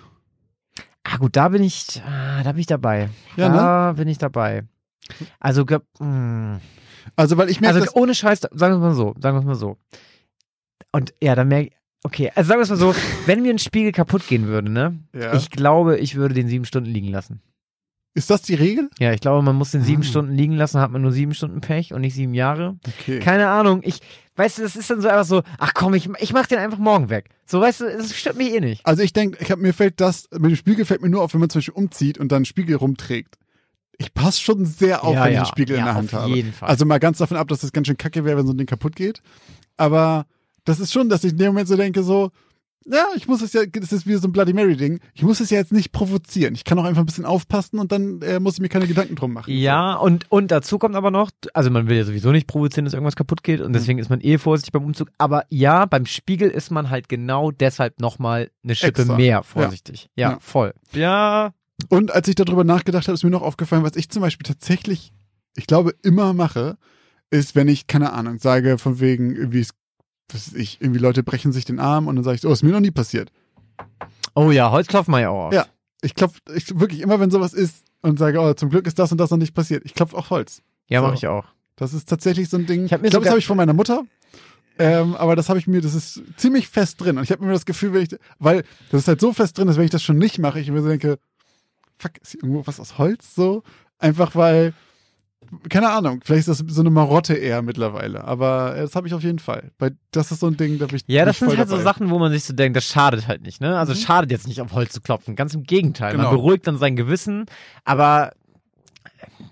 [1.04, 3.10] Ah gut, da bin ich, ah, da bin ich dabei.
[3.36, 3.56] Ja, ne?
[3.56, 4.64] da bin ich dabei.
[5.40, 5.66] Also,
[6.00, 6.62] mh.
[7.16, 9.46] Also, weil ich merke, also ohne Scheiß, sagen wir es mal so, sagen wir es
[9.46, 9.78] mal so.
[10.92, 11.74] Und ja, dann merke ich,
[12.04, 12.94] okay, also sagen wir es mal so,
[13.26, 15.00] wenn mir ein Spiegel kaputt gehen würde, ne?
[15.14, 15.34] ja.
[15.36, 17.42] Ich glaube, ich würde den sieben Stunden liegen lassen.
[18.16, 18.92] Ist das die Regel?
[19.00, 20.06] Ja, ich glaube, man muss den sieben Ah.
[20.06, 22.78] Stunden liegen lassen, hat man nur sieben Stunden Pech und nicht sieben Jahre.
[22.88, 23.18] Okay.
[23.20, 23.82] Keine Ahnung.
[23.84, 24.02] Ich,
[24.36, 26.78] weißt du, das ist dann so einfach so, ach komm, ich, ich mach den einfach
[26.78, 27.32] morgen weg.
[27.48, 28.86] So, weißt du, es stört mich eh nicht.
[28.86, 31.34] Also ich denke, ich hab, mir fällt das, mit dem Spiegel fällt mir nur auf,
[31.34, 33.40] wenn man zum Beispiel umzieht und dann einen Spiegel rumträgt.
[33.98, 35.40] Ich passe schon sehr auf, Ja, wenn ich ja.
[35.42, 36.36] einen Spiegel in Ja, der Hand auf habe.
[36.36, 36.70] jeden Fall.
[36.70, 38.68] Also mal ganz davon ab, dass das ganz schön kacke wäre, wenn so ein Ding
[38.68, 39.24] kaputt geht.
[39.76, 40.28] Aber
[40.66, 42.32] das ist schon, dass ich in dem Moment so denke, so,
[42.86, 45.00] ja, ich muss es ja, das ist wie so ein Bloody Mary-Ding.
[45.14, 46.54] Ich muss es ja jetzt nicht provozieren.
[46.54, 49.16] Ich kann auch einfach ein bisschen aufpassen und dann äh, muss ich mir keine Gedanken
[49.16, 49.54] drum machen.
[49.54, 52.94] Ja, und, und dazu kommt aber noch, also man will ja sowieso nicht provozieren, dass
[52.94, 55.10] irgendwas kaputt geht und deswegen ist man eh vorsichtig beim Umzug.
[55.18, 59.16] Aber ja, beim Spiegel ist man halt genau deshalb nochmal eine Schippe Extra.
[59.16, 60.10] mehr vorsichtig.
[60.18, 60.38] Ja, Ja.
[60.42, 60.74] voll.
[60.92, 61.54] Ja,
[61.90, 65.14] Und als ich darüber nachgedacht habe, ist mir noch aufgefallen, was ich zum Beispiel tatsächlich,
[65.56, 66.78] ich glaube, immer mache,
[67.30, 69.70] ist, wenn ich, keine Ahnung, sage von wegen, irgendwie, weiß
[70.56, 72.72] ich, irgendwie Leute brechen sich den Arm und dann sage ich, so, oh, ist mir
[72.72, 73.32] noch nie passiert.
[74.36, 75.46] Oh ja, Holzklopfen mal ja auch.
[75.48, 75.54] oft.
[75.54, 75.66] Ja.
[76.02, 79.12] Ich klopfe, ich, wirklich, immer wenn sowas ist und sage, oh, zum Glück ist das
[79.12, 80.62] und das noch nicht passiert, ich klopfe auch Holz.
[80.88, 81.08] Ja, So.
[81.08, 81.46] mach ich auch.
[81.76, 82.86] Das ist tatsächlich so ein Ding.
[82.86, 84.04] Ich mir glaube, das habe ich von meiner Mutter.
[84.80, 87.18] Ähm, aber das habe ich mir, das ist ziemlich fest drin.
[87.18, 88.10] Und ich habe mir das Gefühl, wenn ich,
[88.40, 90.70] weil das ist halt so fest drin, dass wenn ich das schon nicht mache, ich
[90.72, 91.20] mir so denke,
[91.98, 93.64] fuck, ist hier irgendwo was aus Holz so?
[94.00, 94.74] Einfach weil,
[95.70, 98.24] keine Ahnung, vielleicht ist das so eine Marotte eher mittlerweile.
[98.24, 99.72] Aber äh, das habe ich auf jeden Fall.
[99.80, 101.84] Weil das ist so ein Ding, da bin ich Ja, das sind halt so dabei.
[101.84, 103.78] Sachen, wo man sich so denkt, das schadet halt nicht, ne?
[103.78, 103.98] Also Mhm.
[103.98, 105.36] schadet jetzt nicht auf Holz zu klopfen.
[105.36, 106.12] Ganz im Gegenteil.
[106.14, 106.24] Genau.
[106.26, 107.46] Man beruhigt dann sein Gewissen,
[107.86, 108.32] aber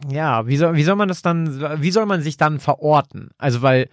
[0.10, 3.30] ja, wie soll, wie soll man das dann, wie soll man sich dann verorten?
[3.38, 3.90] Also weil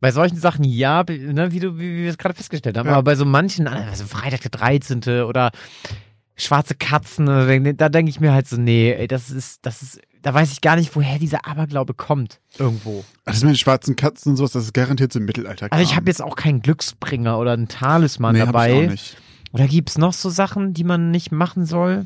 [0.00, 2.92] bei solchen Sachen ja, ne, wie du, wie, wie wir es gerade festgestellt haben, Ja.
[2.94, 5.24] aber bei so manchen, also Freitag der 13.
[5.24, 5.50] oder
[6.36, 9.82] schwarze Katzen, da denk- da denke ich mir halt so, nee, ey, das ist, das
[9.82, 12.38] ist, da weiß ich gar nicht, woher dieser Aberglaube kommt.
[12.58, 13.02] Irgendwo.
[13.24, 15.68] Ach, Das mit den schwarzen Katzen und sowas, das ist garantiert so im Mittelalter.
[15.70, 18.72] Also ich habe jetzt auch keinen Glücksbringer oder einen Talisman nee, hab dabei.
[18.82, 19.16] Ich auch nicht.
[19.52, 22.04] Oder gibt's noch so Sachen, die man nicht machen soll?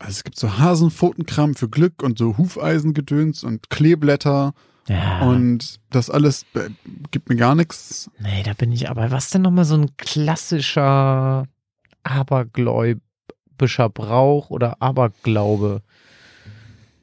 [0.00, 4.52] Also es gibt so Hasenpfotenkram für Glück und so Hufeisengedöns und Kleeblätter
[4.88, 5.20] Ja.
[5.22, 6.44] und das alles
[7.12, 8.10] gibt mir gar nichts.
[8.18, 9.12] nee, da bin ich aber.
[9.12, 11.46] Was denn nochmal so ein klassischer
[12.02, 15.82] abergläubischer Brauch oder Aberglaube?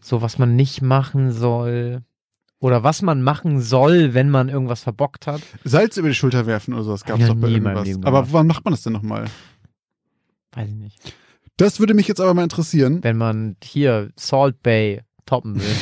[0.05, 2.03] So, was man nicht machen soll.
[2.59, 5.41] Oder was man machen soll, wenn man irgendwas verbockt hat.
[5.63, 7.89] Salz über die Schulter werfen oder sowas gab es doch bei irgendwas.
[8.03, 9.25] Aber wann macht man das denn nochmal?
[10.51, 11.15] Weiß ich nicht.
[11.57, 13.03] Das würde mich jetzt aber mal interessieren.
[13.03, 15.75] Wenn man hier Salt Bay toppen will.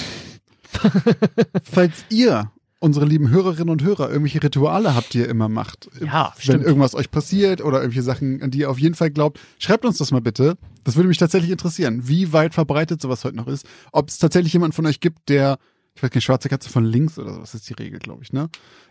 [1.63, 2.49] Falls ihr,
[2.84, 5.90] unsere lieben Hörerinnen und Hörer, irgendwelche Rituale habt, die ihr immer macht.
[6.06, 6.66] Ja, Wenn stimmt.
[6.66, 10.00] irgendwas euch passiert oder irgendwelche Sachen, an die ihr auf jeden Fall glaubt, schreibt uns
[10.00, 10.58] das mal bitte.
[10.84, 13.66] Das würde mich tatsächlich interessieren, wie weit verbreitet sowas heute noch ist.
[13.94, 15.60] Ob es tatsächlich jemanden von euch gibt, der,
[15.96, 18.50] ich weiß nicht, schwarze Katze von links oder sowas ist die Regel, glaube ich, ne?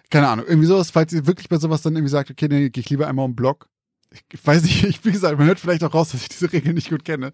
[0.09, 0.47] Keine Ahnung.
[0.49, 3.09] Irgendwie sowas, falls ihr wirklich bei sowas dann irgendwie sagt, okay, nee, gehe ich lieber
[3.09, 3.69] einmal um den Block.
[4.11, 6.73] Ich weiß nicht, ich, wie gesagt, man hört vielleicht auch raus, dass ich diese Regel
[6.73, 7.31] nicht gut kenne.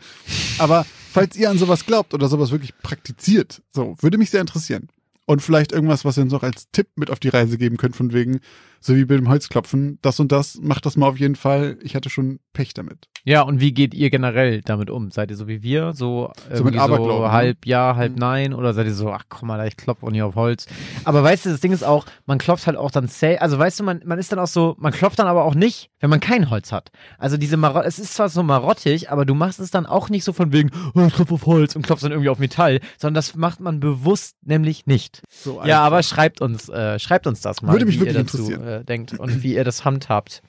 [0.58, 4.88] Aber falls ihr an sowas glaubt oder sowas wirklich praktiziert, so, würde mich sehr interessieren.
[5.28, 7.94] Und vielleicht irgendwas, was ihr uns auch als Tipp mit auf die Reise geben könnt,
[7.94, 8.40] von wegen,
[8.80, 11.78] so wie bei dem Holzklopfen, das und das, macht das mal auf jeden Fall.
[11.82, 13.08] Ich hatte schon Pech damit.
[13.24, 15.10] Ja, und wie geht ihr generell damit um?
[15.10, 15.92] Seid ihr so wie wir?
[15.92, 17.32] So, So mit Aberglauben, so ne?
[17.32, 18.18] halb ja, halb Mhm.
[18.18, 18.54] nein?
[18.54, 20.66] Oder seid ihr so, ach komm mal, ich klopfe auch nicht auf Holz?
[21.04, 23.80] Aber weißt du, das Ding ist auch, man klopft halt auch dann safe, also weißt
[23.80, 26.20] du, man, man ist dann auch so, man klopft dann aber auch nicht, wenn man
[26.20, 26.90] kein Holz hat.
[27.18, 30.24] Also diese Marotte, es ist zwar so marottig, aber du machst es dann auch nicht
[30.24, 33.14] so von wegen, oh, ich klopfe auf Holz und klopfst dann irgendwie auf Metall, sondern
[33.14, 35.22] das macht man bewusst nämlich nicht.
[35.28, 38.62] So Ja, aber schreibt uns, äh, schreibt uns das mal, Würde mich wirklich interessieren.
[38.68, 40.42] Äh, denkt und wie ihr das handhabt.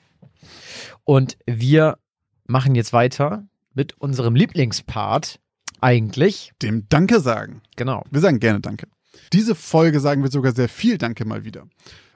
[1.04, 1.98] Und wir
[2.46, 5.40] machen jetzt weiter mit unserem Lieblingspart
[5.80, 6.52] eigentlich.
[6.62, 7.62] dem Danke sagen.
[7.76, 8.04] Genau.
[8.10, 8.86] Wir sagen gerne Danke.
[9.32, 11.66] Diese Folge sagen wir sogar sehr viel Danke mal wieder.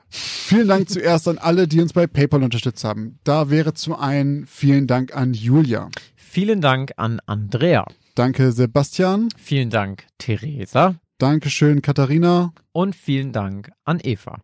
[0.08, 3.18] Vielen Dank zuerst an alle, die uns bei PayPal unterstützt haben.
[3.24, 5.88] Da wäre zum einen vielen Dank an Julia.
[6.14, 7.86] Vielen Dank an Andrea.
[8.14, 9.28] Danke Sebastian.
[9.36, 10.94] Vielen Dank Theresa.
[11.18, 12.52] Dankeschön Katharina.
[12.72, 14.40] Und vielen Dank an Eva.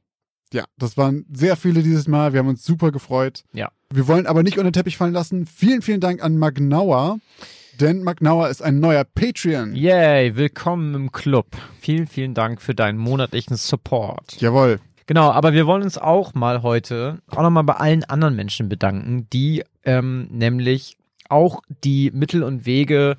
[0.52, 2.32] Ja, das waren sehr viele dieses Mal.
[2.32, 3.44] Wir haben uns super gefreut.
[3.52, 3.70] Ja.
[3.92, 5.46] Wir wollen aber nicht unter den Teppich fallen lassen.
[5.46, 7.18] Vielen, vielen Dank an Magnauer.
[7.78, 9.74] Denn Magnauer ist ein neuer Patreon.
[9.74, 11.46] Yay, willkommen im Club.
[11.80, 14.40] Vielen, vielen Dank für deinen monatlichen Support.
[14.40, 14.80] Jawohl.
[15.06, 19.28] Genau, aber wir wollen uns auch mal heute auch nochmal bei allen anderen Menschen bedanken,
[19.32, 20.96] die ähm, nämlich
[21.30, 23.16] auch die Mittel und Wege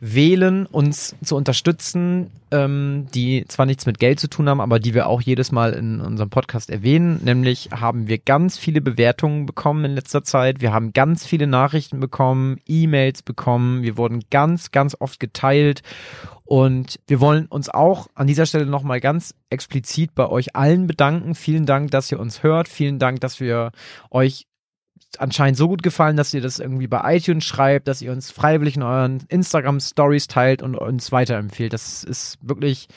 [0.00, 4.94] wählen, uns zu unterstützen, ähm, die zwar nichts mit Geld zu tun haben, aber die
[4.94, 7.20] wir auch jedes Mal in unserem Podcast erwähnen.
[7.24, 10.60] Nämlich haben wir ganz viele Bewertungen bekommen in letzter Zeit.
[10.60, 13.82] Wir haben ganz viele Nachrichten bekommen, E-Mails bekommen.
[13.82, 15.82] Wir wurden ganz, ganz oft geteilt.
[16.44, 21.34] Und wir wollen uns auch an dieser Stelle nochmal ganz explizit bei euch allen bedanken.
[21.34, 22.68] Vielen Dank, dass ihr uns hört.
[22.68, 23.70] Vielen Dank, dass wir
[24.10, 24.46] euch
[25.18, 28.76] anscheinend so gut gefallen, dass ihr das irgendwie bei iTunes schreibt, dass ihr uns freiwillig
[28.76, 31.72] in euren Instagram-Stories teilt und uns weiterempfehlt.
[31.72, 32.88] Das ist wirklich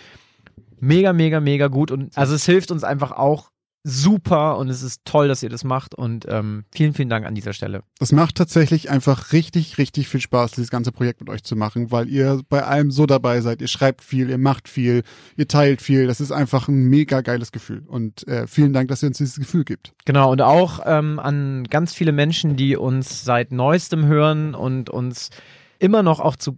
[0.80, 1.91] mega, mega, mega gut.
[1.91, 3.49] Und also es hilft uns einfach auch
[3.88, 7.36] super und es ist toll, dass ihr das macht und ähm, vielen, vielen Dank an
[7.36, 7.84] dieser Stelle.
[8.00, 11.92] Das macht tatsächlich einfach richtig, richtig viel Spaß, dieses ganze Projekt mit euch zu machen,
[11.92, 13.62] weil ihr bei allem so dabei seid.
[13.62, 15.04] Ihr schreibt viel, ihr macht viel,
[15.38, 16.08] ihr teilt viel.
[16.08, 19.36] Das ist einfach ein mega geiles Gefühl und äh, vielen Dank, dass ihr uns dieses
[19.36, 19.94] Gefühl gibt.
[20.06, 25.30] Genau und auch ähm, an ganz viele Menschen, die uns seit neuestem hören und uns
[25.78, 26.58] immer noch auch zu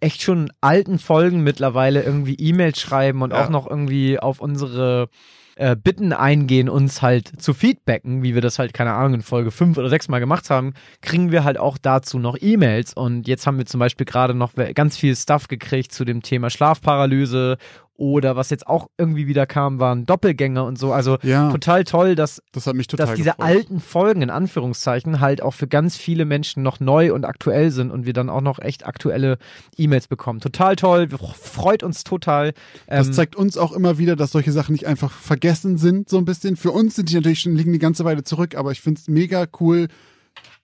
[0.00, 3.44] echt schon alten Folgen mittlerweile irgendwie E-Mails schreiben und ja.
[3.44, 5.10] auch noch irgendwie auf unsere
[5.56, 9.50] äh, Bitten eingehen, uns halt zu feedbacken, wie wir das halt, keine Ahnung, in Folge
[9.50, 12.94] fünf oder sechs Mal gemacht haben, kriegen wir halt auch dazu noch E-Mails.
[12.94, 16.50] Und jetzt haben wir zum Beispiel gerade noch ganz viel Stuff gekriegt zu dem Thema
[16.50, 17.58] Schlafparalyse
[18.02, 20.92] oder was jetzt auch irgendwie wieder kam, waren Doppelgänger und so.
[20.92, 23.46] Also ja, total toll, dass, das total dass diese gefreut.
[23.46, 27.92] alten Folgen in Anführungszeichen halt auch für ganz viele Menschen noch neu und aktuell sind
[27.92, 29.38] und wir dann auch noch echt aktuelle
[29.76, 30.40] E-Mails bekommen.
[30.40, 32.54] Total toll, freut uns total.
[32.88, 36.18] Das ähm, zeigt uns auch immer wieder, dass solche Sachen nicht einfach vergessen sind, so
[36.18, 36.56] ein bisschen.
[36.56, 39.06] Für uns sind die natürlich schon, liegen die ganze Weile zurück, aber ich finde es
[39.06, 39.86] mega cool,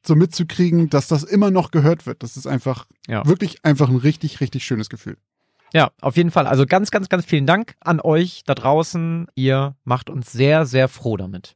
[0.05, 2.25] so mitzukriegen, dass das immer noch gehört wird.
[2.25, 3.25] Das ist einfach ja.
[3.29, 5.19] wirklich einfach ein richtig, richtig schönes Gefühl.
[5.73, 6.47] Ja, auf jeden Fall.
[6.47, 9.27] Also ganz, ganz, ganz vielen Dank an euch da draußen.
[9.35, 11.55] Ihr macht uns sehr, sehr froh damit.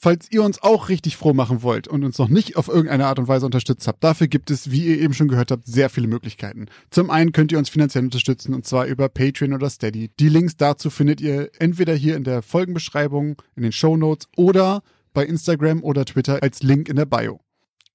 [0.00, 3.18] Falls ihr uns auch richtig froh machen wollt und uns noch nicht auf irgendeine Art
[3.18, 6.06] und Weise unterstützt habt, dafür gibt es, wie ihr eben schon gehört habt, sehr viele
[6.06, 6.66] Möglichkeiten.
[6.90, 10.12] Zum einen könnt ihr uns finanziell unterstützen und zwar über Patreon oder Steady.
[10.20, 14.82] Die Links dazu findet ihr entweder hier in der Folgenbeschreibung, in den Show Notes oder
[15.14, 17.40] bei Instagram oder Twitter als Link in der Bio.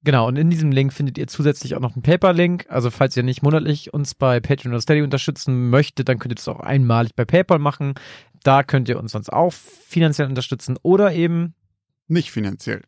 [0.06, 2.66] Genau, und in diesem Link findet ihr zusätzlich auch noch einen Paper-Link.
[2.68, 6.36] Also falls ihr nicht monatlich uns bei Patreon oder Steady unterstützen möchtet, dann könnt ihr
[6.36, 7.94] das auch einmalig bei PayPal machen.
[8.44, 11.54] Da könnt ihr uns sonst auch finanziell unterstützen oder eben
[12.10, 12.82] nicht finanziell.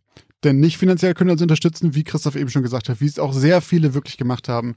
[0.43, 3.17] Denn nicht finanziell könnt ihr uns unterstützen, wie Christoph eben schon gesagt hat, wie es
[3.17, 4.75] auch sehr viele wirklich gemacht haben.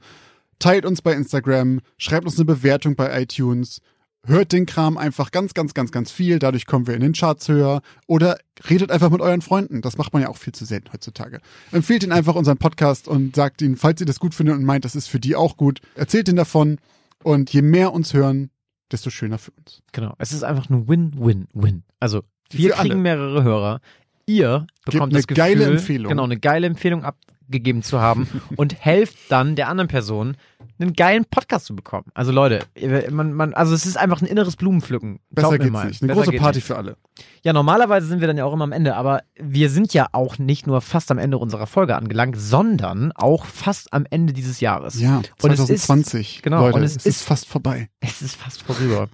[0.59, 3.81] Teilt uns bei Instagram, schreibt uns eine Bewertung bei iTunes,
[4.25, 6.39] hört den Kram einfach ganz, ganz, ganz, ganz viel.
[6.39, 7.81] Dadurch kommen wir in den Charts höher.
[8.07, 8.37] Oder
[8.69, 9.81] redet einfach mit euren Freunden.
[9.81, 11.39] Das macht man ja auch viel zu selten heutzutage.
[11.71, 14.85] Empfehlt ihnen einfach unseren Podcast und sagt ihnen, falls ihr das gut findet und meint,
[14.85, 16.77] das ist für die auch gut, erzählt ihnen davon.
[17.23, 18.49] Und je mehr uns hören,
[18.91, 19.81] desto schöner für uns.
[19.91, 20.15] Genau.
[20.17, 21.83] Es ist einfach ein Win-Win-Win.
[21.99, 23.81] Also wir kriegen mehrere Hörer.
[24.25, 26.09] Ihr bekommt Gebt das Gefühl, geile Empfehlung.
[26.09, 30.37] genau, eine geile Empfehlung abgegeben zu haben und helft dann der anderen Person
[30.79, 32.05] einen geilen Podcast zu bekommen.
[32.13, 32.61] Also Leute,
[33.09, 35.19] man, man, also es ist einfach ein inneres Blumenpflücken.
[35.29, 35.87] Besser geht's mal.
[35.87, 36.01] nicht.
[36.01, 36.65] Eine Besser große Party nicht.
[36.65, 36.97] für alle.
[37.43, 40.37] Ja, normalerweise sind wir dann ja auch immer am Ende, aber wir sind ja auch
[40.37, 44.99] nicht nur fast am Ende unserer Folge angelangt, sondern auch fast am Ende dieses Jahres.
[44.99, 46.13] Ja, 2020.
[46.13, 47.89] Und ist, genau, Leute, und es, es ist, ist fast vorbei.
[47.99, 49.09] Es ist fast vorüber.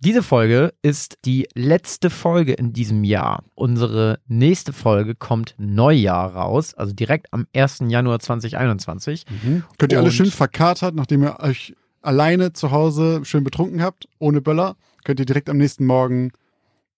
[0.00, 3.44] Diese Folge ist die letzte Folge in diesem Jahr.
[3.54, 7.80] Unsere nächste Folge kommt Neujahr raus, also direkt am 1.
[7.88, 9.24] Januar 2021.
[9.28, 9.64] Mhm.
[9.76, 10.30] Könnt ihr alle schön
[10.78, 15.48] verkatert, nachdem ihr euch alleine zu Hause schön betrunken habt, ohne Böller, könnt ihr direkt
[15.48, 16.32] am nächsten Morgen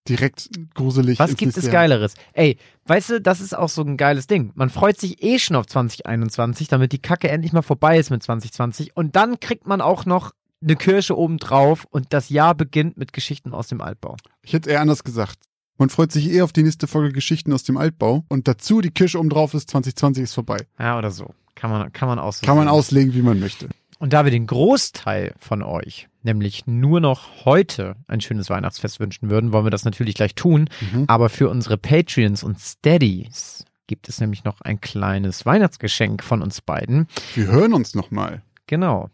[0.09, 1.18] direkt gruselig.
[1.18, 2.14] Was gibt es Geileres?
[2.33, 2.57] Ey,
[2.87, 4.51] weißt du, das ist auch so ein geiles Ding.
[4.55, 8.22] Man freut sich eh schon auf 2021, damit die Kacke endlich mal vorbei ist mit
[8.22, 8.97] 2020.
[8.97, 13.53] Und dann kriegt man auch noch eine Kirsche obendrauf und das Jahr beginnt mit Geschichten
[13.53, 14.16] aus dem Altbau.
[14.43, 15.39] Ich hätte es eher anders gesagt.
[15.78, 18.91] Man freut sich eher auf die nächste Folge Geschichten aus dem Altbau und dazu die
[18.91, 20.59] Kirsche obendrauf ist 2020 ist vorbei.
[20.78, 21.31] Ja, oder so.
[21.61, 22.47] Kann man, kann man auslegen.
[22.47, 23.69] Kann man auslegen, wie man möchte.
[23.99, 29.29] Und da wir den Großteil von euch nämlich nur noch heute ein schönes Weihnachtsfest wünschen
[29.29, 30.71] würden, wollen wir das natürlich gleich tun.
[30.81, 31.05] Mhm.
[31.07, 36.63] Aber für unsere Patreons und Steadies gibt es nämlich noch ein kleines Weihnachtsgeschenk von uns
[36.63, 37.09] beiden.
[37.35, 38.41] Wir hören uns nochmal.
[38.67, 39.11] Genau.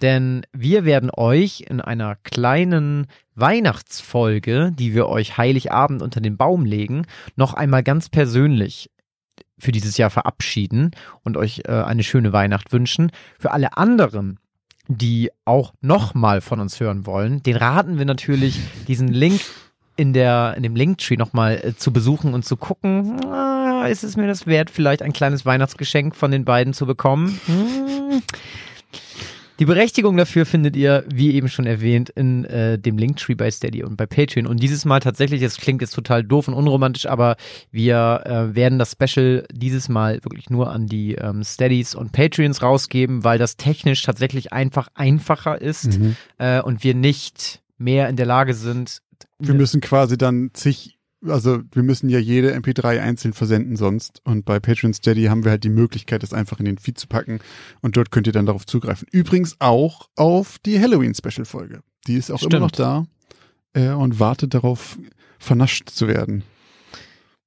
[0.00, 6.64] Denn wir werden euch in einer kleinen Weihnachtsfolge, die wir euch Heiligabend unter den Baum
[6.64, 8.90] legen, noch einmal ganz persönlich
[9.58, 13.12] für dieses Jahr verabschieden und euch äh, eine schöne Weihnacht wünschen.
[13.38, 14.38] Für alle anderen,
[14.88, 19.40] die auch nochmal von uns hören wollen, den raten wir natürlich, diesen Link
[19.96, 24.16] in, der, in dem Linktree nochmal äh, zu besuchen und zu gucken, ah, ist es
[24.16, 27.38] mir das wert, vielleicht ein kleines Weihnachtsgeschenk von den beiden zu bekommen?
[27.46, 28.22] Hm.
[29.60, 33.84] Die Berechtigung dafür findet ihr, wie eben schon erwähnt, in äh, dem Linktree bei Steady
[33.84, 34.46] und bei Patreon.
[34.46, 37.36] Und dieses Mal tatsächlich, das klingt jetzt total doof und unromantisch, aber
[37.70, 42.62] wir äh, werden das Special dieses Mal wirklich nur an die ähm, Steadies und Patreons
[42.62, 46.16] rausgeben, weil das technisch tatsächlich einfach einfacher ist mhm.
[46.38, 49.02] äh, und wir nicht mehr in der Lage sind.
[49.38, 50.96] Wir müssen quasi dann zig
[51.26, 54.20] also wir müssen ja jede MP3 einzeln versenden sonst.
[54.24, 57.06] Und bei Patreon Steady haben wir halt die Möglichkeit, das einfach in den Feed zu
[57.06, 57.40] packen.
[57.82, 59.06] Und dort könnt ihr dann darauf zugreifen.
[59.12, 61.82] Übrigens auch auf die Halloween-Special-Folge.
[62.06, 62.54] Die ist auch Stimmt.
[62.54, 63.06] immer noch da
[63.74, 64.98] äh, und wartet darauf,
[65.38, 66.44] vernascht zu werden.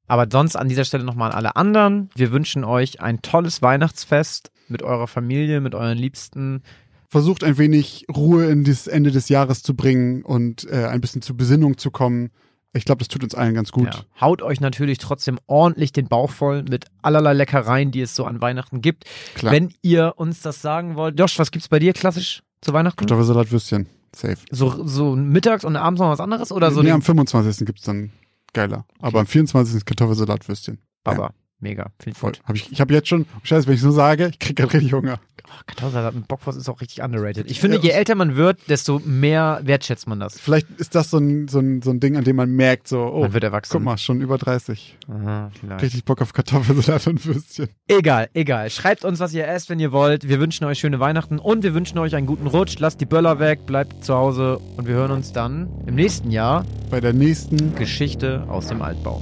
[0.08, 2.10] Aber sonst an dieser Stelle nochmal an alle anderen.
[2.16, 6.62] Wir wünschen euch ein tolles Weihnachtsfest mit eurer Familie, mit euren Liebsten.
[7.10, 11.22] Versucht ein wenig Ruhe in das Ende des Jahres zu bringen und äh, ein bisschen
[11.22, 12.32] zur Besinnung zu kommen.
[12.76, 13.94] Ich glaube, das tut uns allen ganz gut.
[13.94, 14.02] Ja.
[14.20, 18.42] Haut euch natürlich trotzdem ordentlich den Bauch voll mit allerlei Leckereien, die es so an
[18.42, 19.06] Weihnachten gibt.
[19.36, 19.54] Klar.
[19.54, 21.20] Wenn ihr uns das sagen wollt.
[21.20, 22.98] Josh, was gibt's bei dir klassisch zu Weihnachten?
[22.98, 23.88] Kartoffelsalat, Würstchen.
[24.16, 24.38] Safe.
[24.50, 26.52] So, so mittags und abends noch was anderes?
[26.52, 27.66] Oder so nee, am 25.
[27.66, 28.12] gibt's dann
[28.54, 28.86] geiler.
[29.00, 29.76] Aber am 24.
[29.76, 30.80] ist Kartoffelsalat, Würstchen.
[31.04, 31.34] Baba.
[31.64, 31.88] Mega.
[32.00, 32.32] Finde ich Voll.
[32.34, 32.42] gut.
[32.46, 34.94] Hab ich ich habe jetzt schon, scheiße, wenn ich so sage, ich krieg gerade richtig
[34.94, 35.20] Hunger.
[35.46, 37.50] Oh, Kartoffelsalat mit Bockwurst ist auch richtig underrated.
[37.50, 40.40] Ich finde, je älter man wird, desto mehr wertschätzt man das.
[40.40, 43.02] Vielleicht ist das so ein, so ein, so ein Ding, an dem man merkt, so,
[43.02, 43.72] oh, Man wird erwachsen.
[43.74, 44.98] guck mal, schon über 30.
[45.10, 45.52] Aha.
[45.82, 47.70] Richtig Bock auf Kartoffelsalat und Würstchen.
[47.88, 48.70] Egal, egal.
[48.70, 50.28] Schreibt uns, was ihr esst, wenn ihr wollt.
[50.28, 52.78] Wir wünschen euch schöne Weihnachten und wir wünschen euch einen guten Rutsch.
[52.80, 56.66] Lasst die Böller weg, bleibt zu Hause und wir hören uns dann im nächsten Jahr.
[56.90, 59.22] Bei der nächsten Geschichte aus dem Altbau.